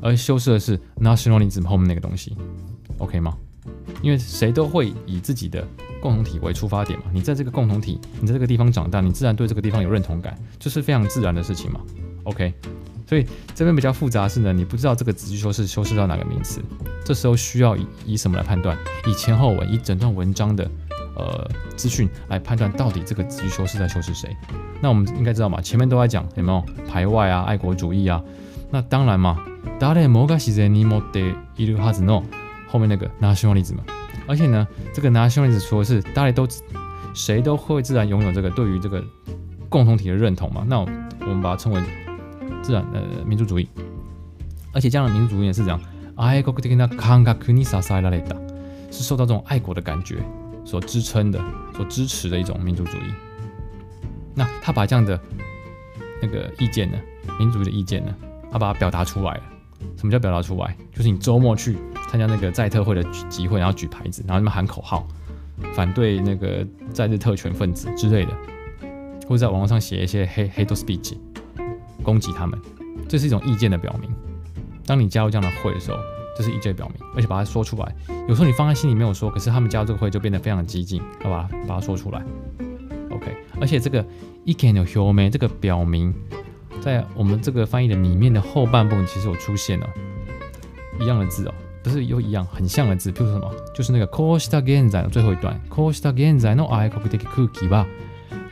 [0.00, 2.36] 而修饰的是 nationalism 后面那个东西，
[2.98, 3.36] OK 吗？
[4.02, 5.66] 因为谁都会以自己的
[6.00, 7.06] 共同体为出发点嘛。
[7.12, 11.80] 你在这个共同体，你在这个地方长大，你自然对这个地方有认同感，就是非常自然的事情嘛。
[12.24, 12.52] OK，
[13.06, 16.60] 所以这边比较复杂的是呢，你不知道这个子句修饰修饰到哪个名词，
[17.04, 18.76] 这时候需要以以什么来判断？
[19.06, 20.70] 以前后文，以整段文章的。
[21.16, 24.34] 呃，资讯来判断到底这个子句修饰在修饰谁？
[24.80, 25.60] 那我们应该知道嘛？
[25.60, 28.22] 前面都在讲有没有排外啊、爱国主义啊？
[28.70, 29.36] 那当然嘛，
[29.78, 32.22] 谁もが自然に持っているはずの
[32.74, 33.76] 后面那个 nationalism，
[34.26, 36.46] 而且呢，这个 nationalism 说的是大家都
[37.14, 39.02] 谁都会自然拥有这个对于这个
[39.68, 40.64] 共同体的认同嘛？
[40.66, 40.86] 那我
[41.26, 41.82] 们把它称为
[42.62, 43.68] 自然呃民族主义，
[44.72, 45.80] 而且这样的民族主义也是这样，
[46.16, 48.36] 爱国的な感覚に支えられた，
[48.90, 50.18] 是受到这种爱国的感觉。
[50.62, 51.40] 所支撑的、
[51.74, 53.14] 所支持的一种民族主义。
[54.34, 55.18] 那他把这样的
[56.22, 56.98] 那个意见呢，
[57.38, 58.14] 民族的意见呢，
[58.52, 59.42] 他把它表达出来了。
[59.97, 60.75] 什么叫表达出来？
[60.93, 61.77] 就是你周末去
[62.09, 65.07] 参加那个在特会的集会，然后举牌子，然后你们喊口号，
[65.73, 68.31] 反对那个在日特权分子之类的，
[69.27, 71.13] 或者在网络上写一些黑 hate speech，
[72.03, 72.59] 攻击他们，
[73.07, 74.09] 这是一种意见的表明。
[74.85, 75.97] 当你加入这样的会的时候。
[76.37, 77.95] 这是意见表明，而且把它说出来。
[78.27, 81.47] 有时候你放在心里没有说，可是他们加入这个会就变得非常激进，好吧？
[81.65, 82.21] 把它说出来。
[83.09, 84.05] OK，而且这个
[84.43, 86.13] 意见の表明这个表明，
[86.84, 89.88] 在我们这个翻译的里面的后半部分其实有出现了
[91.00, 97.86] 一样的字哦，不是有一样很像的字，譬如说什么，就是那个こうした现在的最后一段，こうした现在の爱国的空気は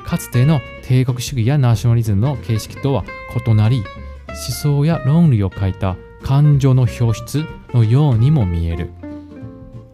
[0.04, 3.04] かつての帝国主义やナショナリズムの形式とは
[3.46, 3.84] 异なり、
[4.28, 8.90] 思想や论理を欠いた感情の表出のようにも见える，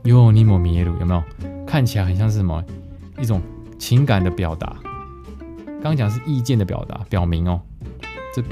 [0.04, 1.24] ようにも见える，有没有？
[1.66, 2.64] 看起来很像是什么？
[3.20, 3.42] 一种
[3.78, 4.76] 情感的表达。
[5.82, 7.60] 刚刚讲是意见的表达，表明哦，
[8.35, 8.43] 这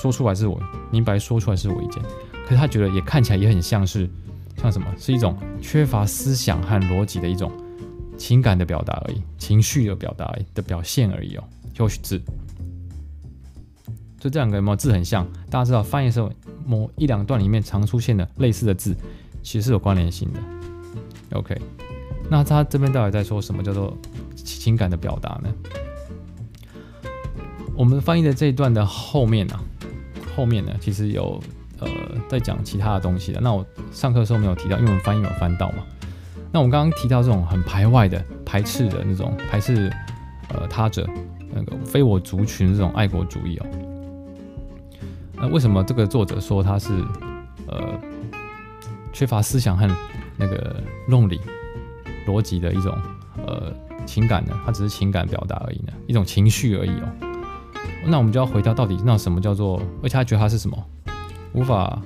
[0.00, 0.60] 说出来是我
[0.90, 2.02] 明白，说出来是我意见。
[2.44, 4.08] 可是他觉得也看起来也很像是，
[4.56, 4.86] 像什么？
[4.98, 7.52] 是一种缺乏思想和逻辑的一种
[8.16, 11.44] 情感的表达而已，情绪的表达而已的表现而已哦。
[11.74, 12.20] 就是字，
[14.18, 15.26] 就这两个有没有字很像？
[15.50, 16.32] 大家知道翻译的时候。
[16.66, 18.94] 某一两段里面常出现的类似的字，
[19.42, 20.40] 其实是有关联性的。
[21.32, 21.58] OK，
[22.28, 23.96] 那他这边到底在说什么叫做
[24.36, 25.48] 情感的表达呢？
[27.78, 29.62] 我们翻译的这一段的后面呢、啊，
[30.34, 31.40] 后面呢其实有
[31.78, 31.88] 呃
[32.28, 33.40] 在讲其他的东西的。
[33.40, 35.84] 那我上课的时候没有提到，因为我们翻译有翻到嘛。
[36.50, 39.88] 那我们刚刚提到这种很排外的、排斥的那种排斥
[40.48, 41.08] 呃他者、
[41.54, 43.66] 那个非我族群这种爱国主义哦。
[45.36, 46.92] 那为什么这个作者说他是
[47.68, 47.94] 呃
[49.12, 49.88] 缺乏思想和
[50.36, 51.40] 那个论理
[52.26, 52.92] 逻辑的一种
[53.46, 53.72] 呃
[54.04, 54.60] 情感呢？
[54.66, 57.08] 他只是情感表达而已呢，一种情绪而已哦。
[58.04, 59.80] 那我们就要回到到底那什么叫做？
[60.02, 60.76] 而且他觉得他是什么？
[61.52, 62.00] 无法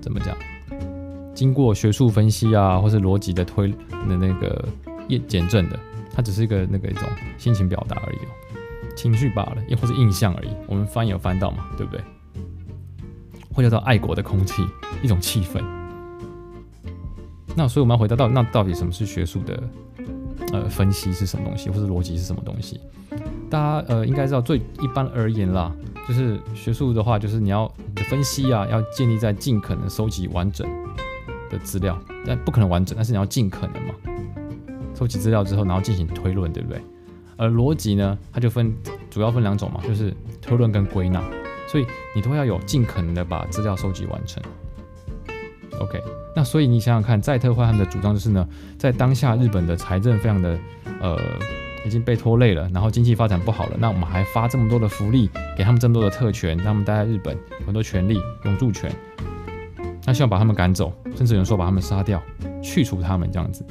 [0.00, 0.36] 怎么讲？
[1.34, 4.68] 经过学术分析啊，或是逻辑的推的那个
[5.08, 5.78] 验检证的，
[6.14, 8.18] 他只是一个那个一种心情表达而已。
[8.94, 10.50] 情绪罢了，又或是印象而已。
[10.68, 12.00] 我们翻有翻到嘛，对不对？
[13.52, 14.62] 会叫做爱国的空气，
[15.02, 15.62] 一种气氛。
[17.56, 19.62] 那所以我们要回答到，那到底什么是学术的
[20.52, 22.80] 呃分析是什么东西，或是逻辑是什么东西？
[23.52, 25.70] 大家呃应该知道，最一般而言啦，
[26.08, 30.66] 就是学术的话，就是你要你的分析啊，要建立在尽可能收集完整
[31.50, 33.94] 的资料，但不可能完整，但是你要尽可能嘛，
[34.94, 36.80] 收集资料之后，然后进行推论，对不对？
[37.36, 38.74] 而逻辑呢，它就分
[39.10, 41.22] 主要分两种嘛，就是推论跟归纳，
[41.68, 41.86] 所以
[42.16, 44.42] 你都要有尽可能的把资料收集完成。
[45.78, 46.02] OK，
[46.34, 50.58] 那所以你想想看，在特会他们的主张就是呢，在当下日本的财政非常的
[51.02, 51.18] 呃
[51.84, 58.90] 已经被拖累了，然后经济发展不好了，那我们还发这么多的福利给他们这么多的特权，让他们待在日本很多权利永住权，
[60.04, 62.22] 那希望把他们赶走，甚至有人说把他们杀掉，
[62.62, 63.64] 去除他们这样子。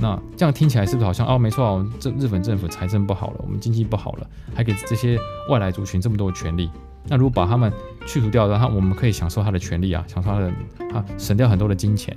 [0.00, 6.70] 那这样听起来是不是好像哦，没错哦，这日本政府财政不好了，我们经济不好了，还给这些外来族群这么多的权利？
[7.08, 7.72] 那如果把他们
[8.06, 10.46] 去除掉的话，我们可以享受他的权利啊，享受他的
[10.94, 12.16] 啊，省掉很多的金钱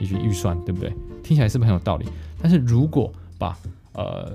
[0.00, 0.90] 以及预算，对不对？
[1.22, 2.06] 听起来是不是很有道理？
[2.40, 3.54] 但是如果把
[3.92, 4.32] 呃，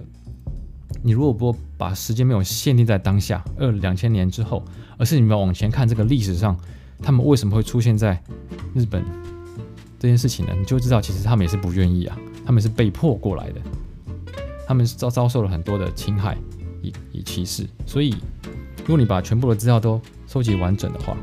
[1.02, 4.64] 你如果不把时间没有限定在当下二两千年之后，
[4.98, 6.58] 而是你们往前看这个历史上，
[7.02, 8.22] 他们为什么会出现在
[8.74, 9.04] 日本
[10.00, 10.54] 这件事情呢？
[10.58, 12.18] 你就知道，其实他们也是不愿意啊。
[12.46, 13.62] 他们是被迫过来的，
[14.68, 16.38] 他们是遭遭受了很多的侵害
[16.82, 18.16] 以以歧视，所以
[18.80, 21.16] 如果你把全部的资料都收集完整的话，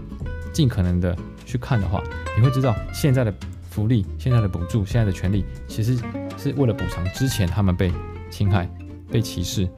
[0.53, 2.03] 尽可能的去看的话，
[2.37, 3.35] 你会知道现在的
[3.69, 5.99] 福利、现在的补助、现在的权利，其实
[6.39, 7.93] 是为了补偿之前他们被
[8.31, 8.67] 侵害、
[9.11, 9.69] 被歧视、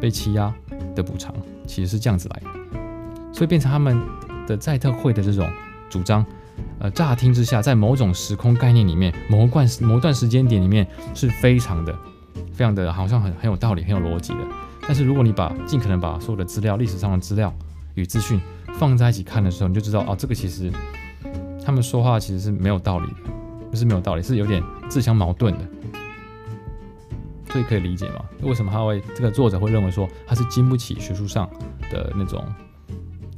[0.00, 0.54] 被欺压
[0.94, 1.34] 的补偿，
[1.66, 2.46] 其实是这样子来的，
[3.32, 4.00] 所以变成他们
[4.46, 5.48] 的在特会的这种
[5.90, 6.24] 主张。
[6.80, 11.96] 呃，乍听之下，在某种时空概念里面，某一段某段时间点里面是非常的、
[12.52, 14.38] 非常的，好像很很有道理、很有逻辑的。
[14.82, 17.52] 但是如果你把尽可能把所有的资料、历史上的资料
[17.94, 18.40] 与资讯
[18.74, 20.70] 放在一起看的时候，你就知道，哦，这个其实
[21.64, 23.30] 他们说话其实是没有道理的，
[23.70, 25.60] 不是没有道理，是有点自相矛盾的。
[27.50, 28.24] 所以可以理解吗？
[28.42, 31.48] 为什么他会这个作者会认为说他是经不起学术上
[31.90, 32.44] 的那种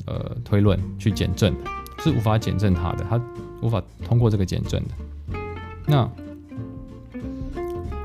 [0.06, 1.54] 呃推论去检证？
[2.02, 3.20] 是无法检证他的，他
[3.60, 5.38] 无法通过这个检证的。
[5.86, 6.10] 那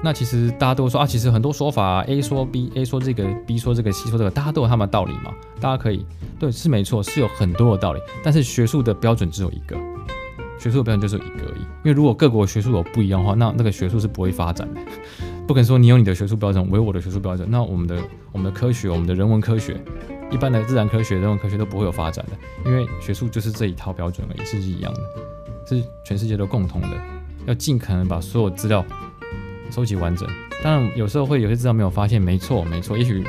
[0.04, 5.34] 那其实大家都说啊，其实很多说法，A 说 B，A 说这个，B 说这个，C 说这个，大家都有他们的道理嘛。
[5.62, 6.06] 大家可以
[6.38, 8.02] 对，是没错，是有很多的道理。
[8.22, 9.78] 但是学术的标准只有一个，
[10.60, 11.62] 学术的标准就是一个而已。
[11.62, 14.82] 因为如果各国学术有不一样的话，那那个学术是不会发展的。
[15.48, 17.98] 不可能说你有你的学术标准，我有我的学术标准，那我们的
[18.32, 19.80] 我们的科学，我们的人文科学。
[20.32, 25.00] 一般的自然科学、人文科学都不会有发展的，因为学术就是这一套标准而已，是一样的，
[25.68, 26.90] 是全世界都共同的。
[27.46, 28.84] 要尽可能把所有资料
[29.70, 30.28] 收集完整。
[30.64, 32.98] 当然，有时候会有些资料没有发现，没错，没错。
[32.98, 33.24] 也许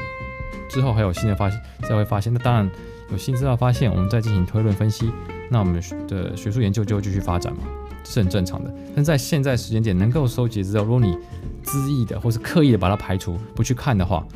[0.70, 2.32] 之后还有新的发现，才会发现。
[2.32, 2.68] 那当然
[3.10, 5.12] 有新资料发现，我们再进行推论分析，
[5.50, 5.74] 那我们
[6.08, 7.64] 的学术研究就会继续发展嘛，
[8.08, 8.72] 是很正常的。
[8.94, 11.16] 但在现在时间点能够收集资料，如果你
[11.64, 14.26] 恣意的或是刻意的把它排除不去看的话，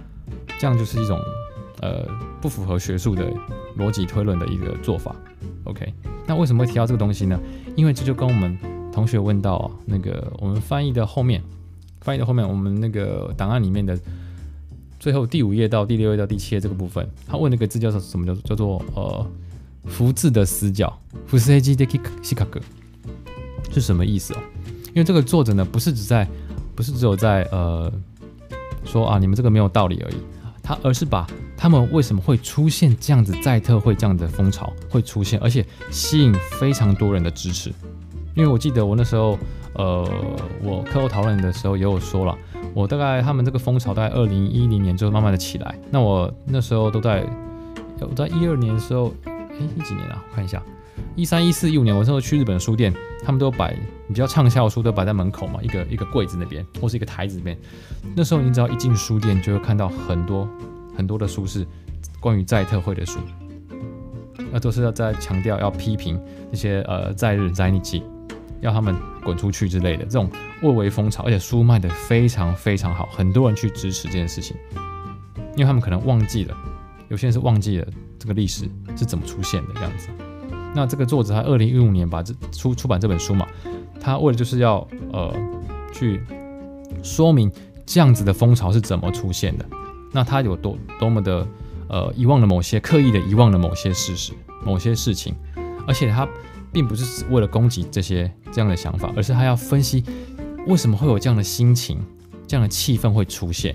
[0.59, 1.19] 这样就是一种。
[1.83, 2.07] 呃，
[2.43, 3.33] 不符合学术的
[3.79, 5.17] 逻辑推论的一个做法。
[5.65, 5.91] OK，
[6.27, 7.41] 那为什么会提到这个东西呢？
[7.75, 8.55] 因为这就跟我们
[8.93, 11.43] 同学问到，那个我们翻译的后面，
[12.03, 13.99] 翻译的后面，我们那个档案里面的
[14.99, 18.27] 最后第五页到第六页到第七页这个部分，他问那个字叫做什么？
[18.27, 19.27] 叫做叫做呃
[19.89, 20.95] “福字的死角”，
[21.29, 22.61] 不是 A G D K 西卡格，
[23.71, 24.39] 是什么意思哦？
[24.89, 26.27] 因为这个作者呢，不是只在，
[26.75, 27.93] 不是只有在呃
[28.85, 30.17] 说啊，你们这个没有道理而已。
[30.63, 37.73] 他而是把他们为什么会出现这样子在特会这样的风潮会出现，而且吸引非常多人的支持。
[38.35, 39.37] 因为我记得我那时候，
[39.75, 40.09] 呃，
[40.63, 42.39] 我课后讨论的时候也有说了，
[42.73, 45.77] 我大概他们这个风潮在二零一零年就慢慢的起来。
[45.91, 47.27] 那我那时候都在，
[48.01, 49.33] 我在一二年的时候，哎，
[49.77, 50.23] 一几年啊？
[50.31, 50.63] 我看一下，
[51.17, 52.93] 一三一四一五年，我那时候去日本书店，
[53.25, 53.77] 他们都摆
[54.09, 57.59] 比较畅销的书都摆在门口嘛，一个一个柜子那边，或是一个台子那边。
[58.17, 60.49] 那时候你只要一进书店，就会看到很多。
[60.97, 61.67] 很多的书是
[62.19, 63.21] 关于在特会的书，
[64.53, 68.03] 那都是要在强调要批评那些呃在日在日期，
[68.61, 70.29] 要他们滚出去之类的这种
[70.61, 74.55] 蔚为风潮，而且书卖的非常非常好，很多人去支持这件事情，
[75.57, 76.57] 因为他们可能忘记了，
[77.09, 77.87] 有些人是忘记了
[78.19, 80.09] 这个历史是怎么出现的这样子。
[80.75, 83.47] 那这个作者他二零一五年把这出出版这本书嘛，
[84.01, 85.35] 他为了就是要呃
[85.93, 86.21] 去
[87.03, 87.51] 说明
[87.85, 89.67] 这样子的风潮是怎么出现的。
[90.13, 91.47] 那他有多多么的
[91.89, 94.33] 呃遗忘了某些刻意的遗忘了某些事实、
[94.65, 95.35] 某些事情，
[95.87, 96.29] 而且他
[96.73, 100.05] 并不是为了攻击这些这样的想法，而是他要分析
[100.67, 102.01] 为什么会有这样的心情、
[102.47, 103.75] 这样的气氛会出现。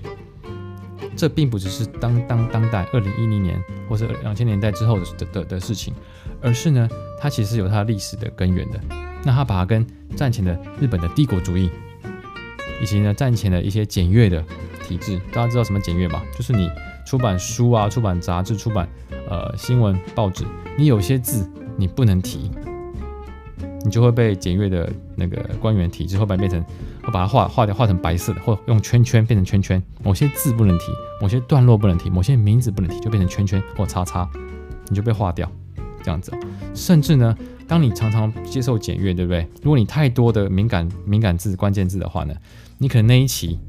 [1.16, 5.94] 这并不只是当当当代二零一零年或是两千年代之后的的的事情，
[6.42, 8.80] 而是呢，它其实有它历史的根源的。
[9.24, 11.70] 那它把它跟战前的日本的帝国主义，
[12.82, 14.44] 以及呢战前的一些检阅的。
[14.88, 16.24] 体制，大家知道什么检阅吧？
[16.38, 16.70] 就是你
[17.08, 18.88] 出版书啊、出版杂志、出版
[19.28, 20.46] 呃新闻报纸，
[20.78, 22.52] 你有些字你不能提，
[23.84, 26.62] 你就会被检阅的那个官员体制会把它变成，
[27.02, 29.82] 会把它画画掉，画成白色的，或用圈圈变成圈圈。
[30.04, 34.30] 某些字不能提，某些段落不能提，某些名字不能提，就变成圈圈或叉叉，
[34.90, 35.52] 你就被划掉，
[36.06, 36.32] 这样子。
[36.76, 37.36] 甚至呢，
[37.68, 39.48] 当你常常接受检阅，对不对？
[39.64, 42.36] 如果你太多的敏感敏感字、关键字的话呢，
[42.78, 43.60] 你可能那一期。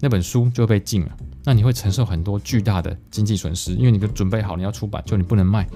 [0.00, 5.66] 那本书就被禁了，那你会承受很多巨大的经济损失，因为你都准备好你要出版，就你不能卖，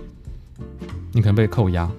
[1.13, 1.91] 你可能被扣押，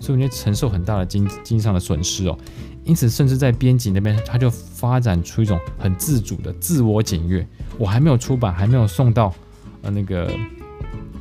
[0.00, 2.36] 所以你会承受很大的经经济上的损失哦。
[2.82, 7.46] 因此，甚至在编辑那边，他就发展出一种很自主的自我检阅。
[7.78, 9.32] 我还没有出版，还没有送到
[9.82, 10.34] 呃那个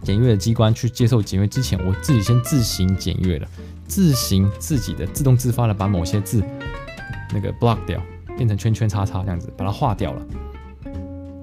[0.03, 3.47] 检阅的机关去接受检阅之前，我自己先自行检阅了，
[3.87, 6.43] 自行自己的自动自发的把某些字
[7.33, 8.01] 那个 block 掉，
[8.37, 10.25] 变成圈圈叉叉这样子，把它划掉了，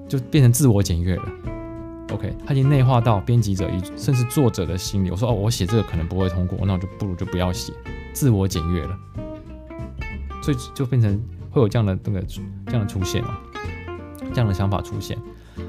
[0.07, 1.23] 就变成自我检阅了。
[2.11, 5.11] OK，他已经内化到编辑者以甚至作者的心里。
[5.11, 7.73] 我说哦，我写这个可能不会通过，那我就不如就不要写，
[8.13, 8.97] 自我检阅了。
[10.41, 12.21] 所以就变成会有这样的那个
[12.67, 13.39] 这样的出现了，
[14.31, 15.17] 这样的想法出现。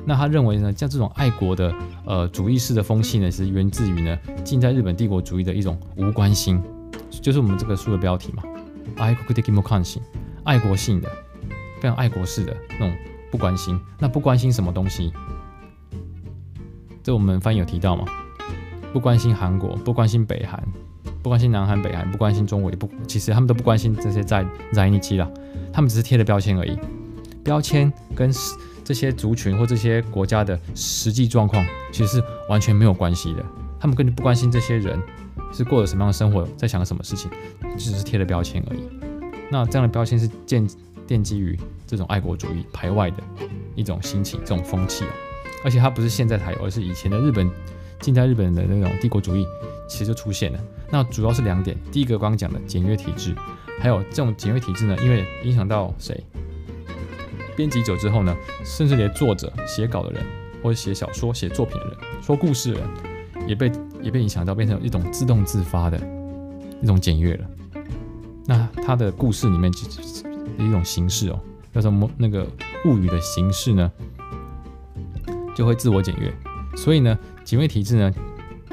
[0.04, 1.74] 那他认为呢，像这种爱国的
[2.04, 6.62] 呃主义式的风气呢，是源自于呢近代日本帝国主义的一种无关心，
[7.10, 8.42] 就是我们这个书的标题嘛，
[8.96, 10.02] 爱国的无关心，
[10.44, 11.08] 爱国性的，
[11.80, 12.96] 非常爱国式的那种
[13.30, 13.78] 不关心。
[13.98, 15.12] 那不关心什么东西？
[17.02, 18.04] 这我们翻译有提到吗？
[18.92, 20.62] 不关心韩国，不关心北韩。
[21.22, 25.28] 不关心南韩、北韩，不关心中国，也不，其实他们都不关心这些在在尼基了，
[25.72, 26.78] 他们只是贴了标签而已。
[27.42, 28.32] 标签跟
[28.86, 33.44] 这些族群或这些国家的实际状况其实是完全没有关系的。
[33.80, 34.96] 他们根本不关心这些人
[35.52, 37.28] 是过着什么样的生活，在想什么事情，
[37.76, 38.80] 只是贴了标签而已。
[39.50, 40.64] 那这样的标签是建
[41.08, 43.16] 奠基于这种爱国主义排外的
[43.74, 45.04] 一种心情、这种风气，
[45.64, 47.50] 而且它不是现在才有，而是以前的日本。
[47.98, 49.46] 近代日本的那种帝国主义
[49.88, 50.60] 其实就出现了，
[50.90, 53.34] 那主要是两点，第一个刚刚讲的检阅体制，
[53.80, 56.22] 还有这种检阅体制呢，因为影响到谁？
[57.56, 60.22] 编辑者之后呢，甚至连作者写稿的人，
[60.62, 62.88] 或者写小说、写作品的人、说故事的人，
[63.48, 65.98] 也被也被影响到，变成一种自动自发的
[66.82, 67.46] 一种检阅了。
[68.44, 69.72] 那他的故事里面
[70.58, 71.40] 一种形式哦，
[71.74, 72.46] 叫什么那个
[72.84, 73.90] 物语的形式呢，
[75.54, 76.32] 就会自我检阅，
[76.76, 77.18] 所以呢。
[77.46, 78.12] 检阅体制呢，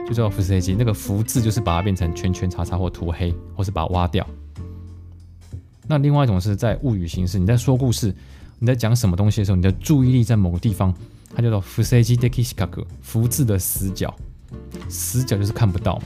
[0.08, 0.74] 就叫“伏塞机”。
[0.76, 4.28] 那个“伏”字就是把它变成圈圈叉叉或涂黑，或是把它挖掉。
[5.86, 8.12] 那另外一种是在物语形式，你在说故事，
[8.60, 10.94] 你在讲什么东西的时候，你的注意力在某个地方，
[11.36, 12.86] 它叫做“伏塞机 ”（dekishikaku）。
[13.02, 14.14] 伏字的死角，
[14.90, 16.06] 死角就是看不到嘛，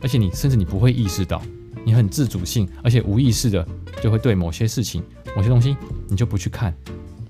[0.00, 1.42] 而且你甚至你不会意识到，
[1.84, 3.66] 你很自主性，而且无意识的
[4.02, 5.02] 就会对某些事情、
[5.36, 5.76] 某些东西，
[6.08, 6.74] 你就不去看，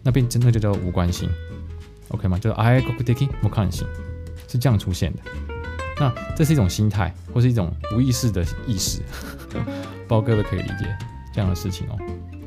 [0.02, 1.28] 那边真的就叫无关心
[2.08, 2.38] ，OK 吗？
[2.38, 3.84] 就是 “i kokudeki mokanshi”。
[4.48, 5.20] 是这样出现的，
[6.00, 8.98] 那这是一种心态，或是一种无意识的意识，
[9.48, 9.64] 不知
[10.08, 10.98] 道各位可以理解
[11.32, 11.96] 这样的事情哦。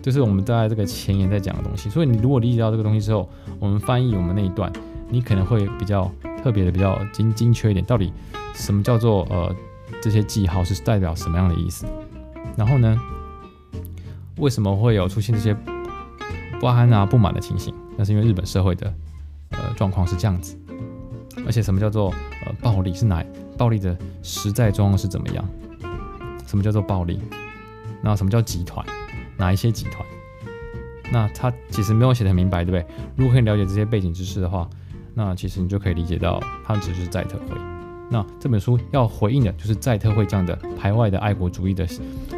[0.03, 3.27] 这是我们在这个前言在讲的东西，所以你如果理解到这个东西之后，
[3.57, 4.69] 我们翻译我们那一段，
[5.09, 6.11] 你可能会比较
[6.43, 7.85] 特别的、比较精精确一点。
[7.85, 8.11] 到底
[8.53, 9.55] 什么叫做呃
[10.01, 11.85] 这些记号是代表什么样的意思？
[12.57, 12.99] 然后呢，
[14.39, 15.55] 为什么会有出现这些
[16.59, 17.73] 不安啊、不满的情形？
[17.97, 18.93] 那是因为日本社会的
[19.51, 20.59] 呃状况是这样子。
[21.45, 22.13] 而且什么叫做
[22.45, 23.23] 呃暴力是哪？
[23.57, 25.45] 暴力的实在状况是怎么样？
[26.45, 27.21] 什么叫做暴力？
[28.01, 28.85] 那什么叫集团？
[29.37, 30.05] 哪一些集团？
[31.11, 32.95] 那他其实没有写的很明白，对不对？
[33.15, 34.67] 如果可以了解这些背景知识的话，
[35.13, 37.55] 那其实你就可以理解到，他只是在特会。
[38.09, 41.87] 那这本书要回应的就是在特会这样的排外的爱国主义的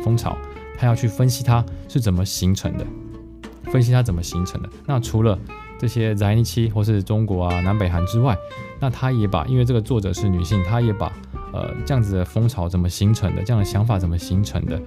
[0.03, 0.37] 风潮，
[0.77, 2.85] 他要去分析它是怎么形成的，
[3.71, 4.69] 分析它怎么形成的。
[4.85, 5.37] 那除了
[5.79, 8.37] 这些在日期或是中国啊、南北韩之外，
[8.79, 11.11] 那他也把，因为这个作者是女性，他也把
[11.51, 14.81] 呃这样子的风潮怎么形成的，这样的想法怎么形成的，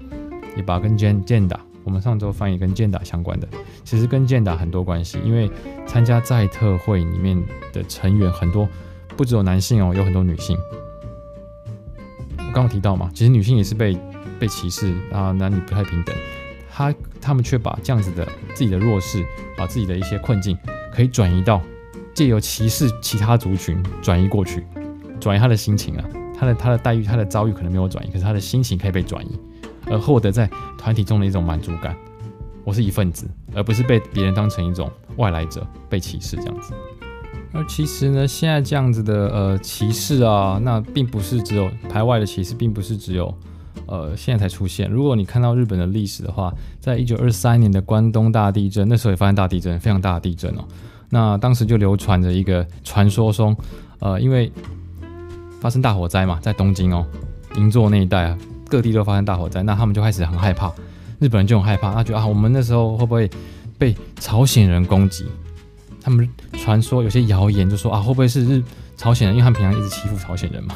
[0.57, 1.59] 也把跟 gender，
[1.89, 3.49] 我们上周翻译跟 gender 相关的，
[3.83, 5.51] 其实跟 gender 很多关系，因为
[5.87, 8.69] 参加在特会里面的成员很多，
[9.17, 10.55] 不只有男性哦，有很多女性。
[12.37, 13.99] 我刚刚提到嘛，其实女性也是被
[14.39, 16.15] 被歧视啊，男女不太平等，
[16.71, 19.25] 他他们却把这样子的自己的弱势，
[19.57, 20.59] 把自己的一些困境。
[20.93, 21.63] 可以转移到
[22.13, 24.63] 借由歧视其他族群转移过去，
[25.19, 26.05] 转移他的心情啊，
[26.39, 29.41] 他的他的待遇，他的遭遇可能没有转移，可是他的心情可以被转移，
[29.91, 31.97] 而获得在团体中的一种满足感。
[32.65, 36.75] 我是一份子，而不是被别人当成一种外来者被歧视这样子。
[37.53, 43.35] 而其实呢，现在这样子的呃歧视啊，那并不是只有排外的歧视，并不是只有
[43.87, 44.91] 呃现在才出现。
[44.91, 50.65] 如果你看到日本的历史的话，在一九二三年的关东大地震，那时候也发生大地震，非常大的地震哦。
[51.09, 53.57] 那当时就流传着一个传说中，
[54.01, 54.53] 呃，因为
[55.59, 57.07] 发生大火灾嘛，在东京哦，
[57.57, 60.73] 银座那一带啊，各地都发生大火灾，那他们就开始很害怕，
[61.19, 63.29] 日本人就很害怕，他觉得啊，我们那时候会不会
[63.79, 65.27] 被朝鲜人攻击？
[66.01, 68.63] 他们传说有些谣言就说啊，会不会是日
[68.97, 69.37] 朝鲜人？
[69.37, 70.75] 因为他们平常一直欺负朝鲜人嘛，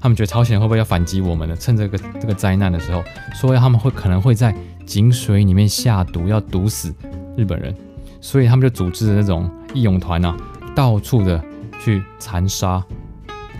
[0.00, 1.56] 他们觉得朝鲜人会不会要反击我们呢？
[1.56, 3.02] 趁这个这个灾难的时候，
[3.34, 4.54] 说他们会可能会在
[4.86, 6.94] 井水里面下毒，要毒死
[7.36, 7.74] 日本人。
[8.20, 10.36] 所以他们就组织的那种义勇团啊，
[10.74, 11.42] 到处的
[11.82, 12.84] 去残杀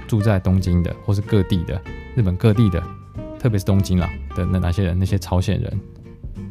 [0.07, 1.81] 住在东京的或是各地的
[2.14, 2.83] 日本各地的
[3.41, 5.80] 特别是东京啦的那哪些人，那些朝鲜人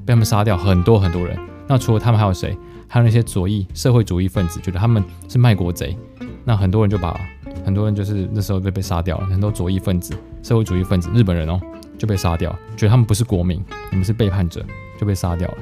[0.06, 1.38] 被他们杀掉很多很多人。
[1.68, 2.58] 那除了他们还有谁？
[2.88, 5.96] 还有那些左翼社会主义分子，觉得他们是卖国贼。
[6.44, 7.16] 那很多人就把
[7.64, 11.62] 很多人就是那时候被被杀掉了，很多左翼分子、社会主义分子、日本人哦
[12.00, 14.66] 就被杀掉，觉得他们不是国民，你们是背叛者，
[15.00, 15.58] 就被杀掉了。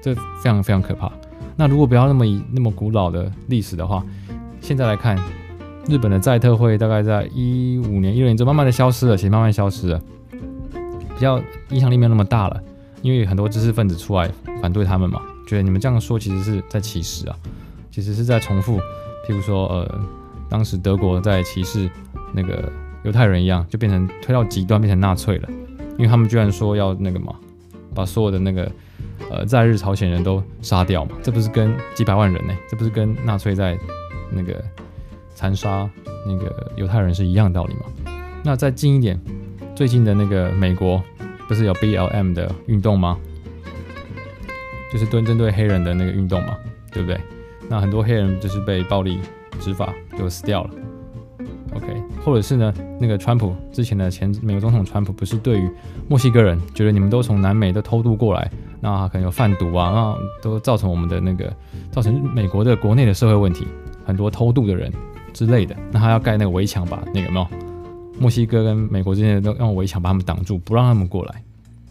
[0.00, 1.12] 这非常非常可怕。
[1.54, 4.02] 那如果不要那么那么古老的历史的话，
[4.62, 5.18] 现在来看，
[5.86, 10.00] 日本的在特会大概在一五年、一六年就慢慢的消失了，其实慢慢消失了，
[11.18, 12.62] 比较影响力没有那么大了，
[13.02, 14.30] 因为很多知识分子出来
[14.62, 17.36] 反对他们嘛，觉得你们这样说其实是在歧视啊，
[17.90, 18.78] 其实是在重复，
[19.26, 20.00] 譬如说呃，
[20.48, 21.90] 当时德国在歧视
[22.32, 22.70] 那个
[23.02, 25.48] 犹太人一样，就变成推到极端，变成纳粹了，
[25.96, 27.34] 因为他们居然说要那个嘛，
[27.92, 28.70] 把所有的那个。
[29.30, 32.54] 呃，在日朝鲜人都杀掉嘛，这不是跟几百万人呢？
[32.70, 33.76] 这不是跟纳粹在
[34.30, 34.62] 那个
[35.34, 35.90] 残杀
[36.24, 37.80] 那个犹太人是一样的道理吗？
[38.42, 39.20] 那再近一点，
[39.78, 41.00] 最近的那个美国
[41.46, 43.16] 不是有 BLM 的运动吗？
[44.92, 46.58] 就是蹲针对黑人的那个运动嘛，
[46.90, 47.16] 对不对？
[47.68, 49.20] 那很多黑人就是被暴力
[49.60, 50.70] 执法就死掉了。
[51.74, 51.86] OK，
[52.24, 55.70] 或者是呢，那个川普之前的前美国总统川普不是对于
[56.08, 58.50] 墨西哥人觉得你们都从南美都偷渡过来？
[58.80, 61.52] 那可能有贩毒啊，那都造成我们的那个，
[61.92, 63.64] 造成美国的国内的社会问题，
[64.04, 64.92] 很多偷渡的人
[65.32, 65.76] 之类的。
[65.92, 67.46] 那他要盖那个围墙，吧那个有没有
[68.20, 71.42] 墨西哥跟美国之间的都用围墙把他们挡住，不让他们过来。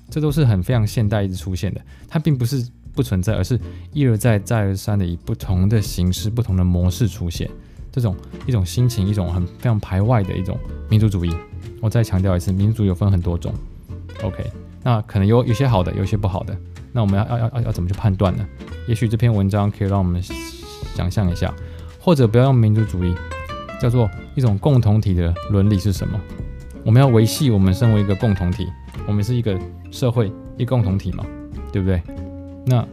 [0.09, 3.59] 这都是很非常现代一直出现的，它并不是不存在，而是
[3.93, 7.49] 一而再再而三的以不同的形式、不同的模式出现。
[7.91, 8.15] 这种
[8.45, 10.57] 一种心情，一种很非常排外的一种
[10.89, 11.33] 民族主义。
[11.81, 13.53] 我再强调一次，民族有分很多种。
[14.23, 14.43] OK，
[14.83, 16.55] 那可能有有些好的，有些不好的。
[16.91, 18.45] 那我们要要要要怎么去判断呢？
[18.87, 20.21] 也许这篇文章可以让我们
[20.95, 21.53] 想象一下，
[21.99, 23.13] 或者不要用民族主义，
[23.79, 26.19] 叫做一种共同体的伦理是什么？
[26.85, 28.67] 我们要维系我们身为一个共同体，
[29.07, 29.59] 我们是一个
[29.91, 31.25] 社会一个共同体嘛，
[31.71, 32.01] 对不对？
[32.65, 32.85] 那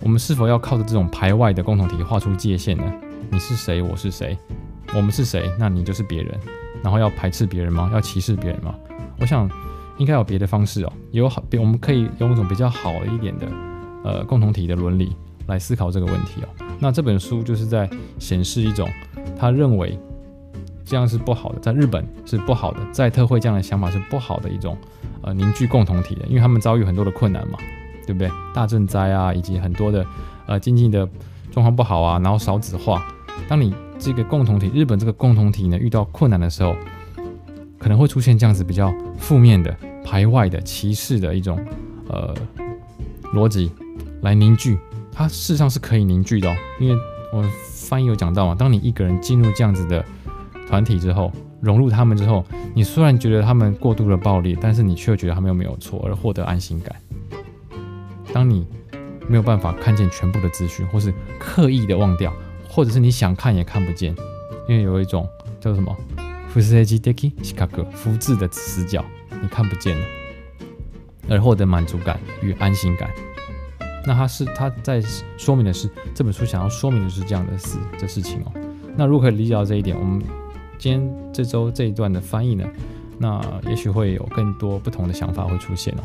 [0.00, 2.92] 我们是否要靠着这种排外的共同体画出界限呢？
[3.30, 3.82] 你是谁？
[3.82, 4.36] 我是谁？
[4.94, 5.50] 我们是谁？
[5.58, 6.38] 那你就是别人，
[6.82, 7.90] 然后要排斥别人吗？
[7.92, 8.74] 要歧视别人吗？
[9.20, 9.50] 我想。
[9.98, 13.46] 应该有别的方式哦，有好，我们可以用一种比较好一点的，
[14.02, 15.14] 呃，共同体的伦理
[15.46, 16.48] 来思考这个问题哦。
[16.80, 18.88] 那这本书就是在显示一种
[19.38, 19.96] 他认为
[20.92, 24.76] 这样是不好的，在日本是不好的，在特会这样的想法是不好的一种
[25.22, 27.58] 呃凝聚共同体的，因为他们遭遇很多的困难嘛，
[28.06, 28.30] 对不对？
[28.52, 30.04] 大震灾啊，以及很多的
[30.46, 31.08] 呃经济的
[31.50, 33.02] 状况不好啊，然后少子化。
[33.48, 36.76] 当你这个共同体，日本这个共同体呢，遇到困难的时候，
[37.78, 39.74] 可能会出现这样子比较负面的、
[40.04, 41.58] 排外的、歧视的一种
[42.10, 42.34] 呃
[43.32, 43.72] 逻辑
[44.20, 44.78] 来凝聚，
[45.10, 46.54] 它事实上是可以凝聚的。
[46.78, 46.94] 因为
[47.32, 50.04] 我们翻译有讲到嘛，当你一个人进入这样子的
[50.68, 52.44] 团体之后，融入他们之后，
[52.74, 56.94] 你虽然觉得他们过度的暴力，但是你却觉得他们又没有错，而获得安心感。
[58.32, 58.66] 当你
[59.28, 62.32] 没有办法看见全部的资讯，或是刻意的忘掉，
[62.68, 64.14] 或者是你想看也看不见，
[64.68, 65.28] 因为有一种
[65.60, 65.96] 叫做什么？
[66.48, 69.04] 福斯基德基西卡格福字的死角，
[69.40, 70.06] 你看不见了，
[71.30, 73.10] 而获得满足感与安心感。
[74.06, 75.00] 那他是他在
[75.38, 78.52] 说明的是这本书想要说明的是这样的事的事情哦。
[78.96, 80.20] 那如果可以理解到这一点，我们
[80.82, 82.66] 今天这周这一段的翻译呢，
[83.16, 86.02] 那也许会有更多不同的想法会出现哦。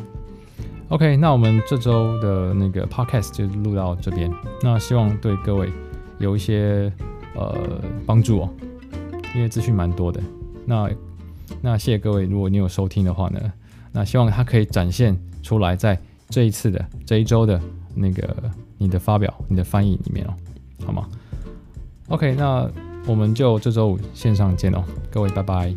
[0.89, 5.67] OK，那我们这周的那个 Podcast 就录到这边，那希望对各位
[6.19, 6.93] 有一些
[7.35, 8.49] 呃帮助哦，
[9.33, 10.21] 因为资讯蛮多的。
[10.63, 10.87] 那
[11.59, 13.41] 那谢谢各位，如果你有收听的话呢，
[13.91, 15.99] 那希望它可以展现出来，在
[16.29, 17.59] 这一次的这一周的
[17.95, 18.35] 那个
[18.77, 20.35] 你的发表、你的翻译里面哦，
[20.85, 21.07] 好吗
[22.09, 22.69] ？OK，那
[23.07, 25.73] 我们就这周五线上见哦，各位拜拜。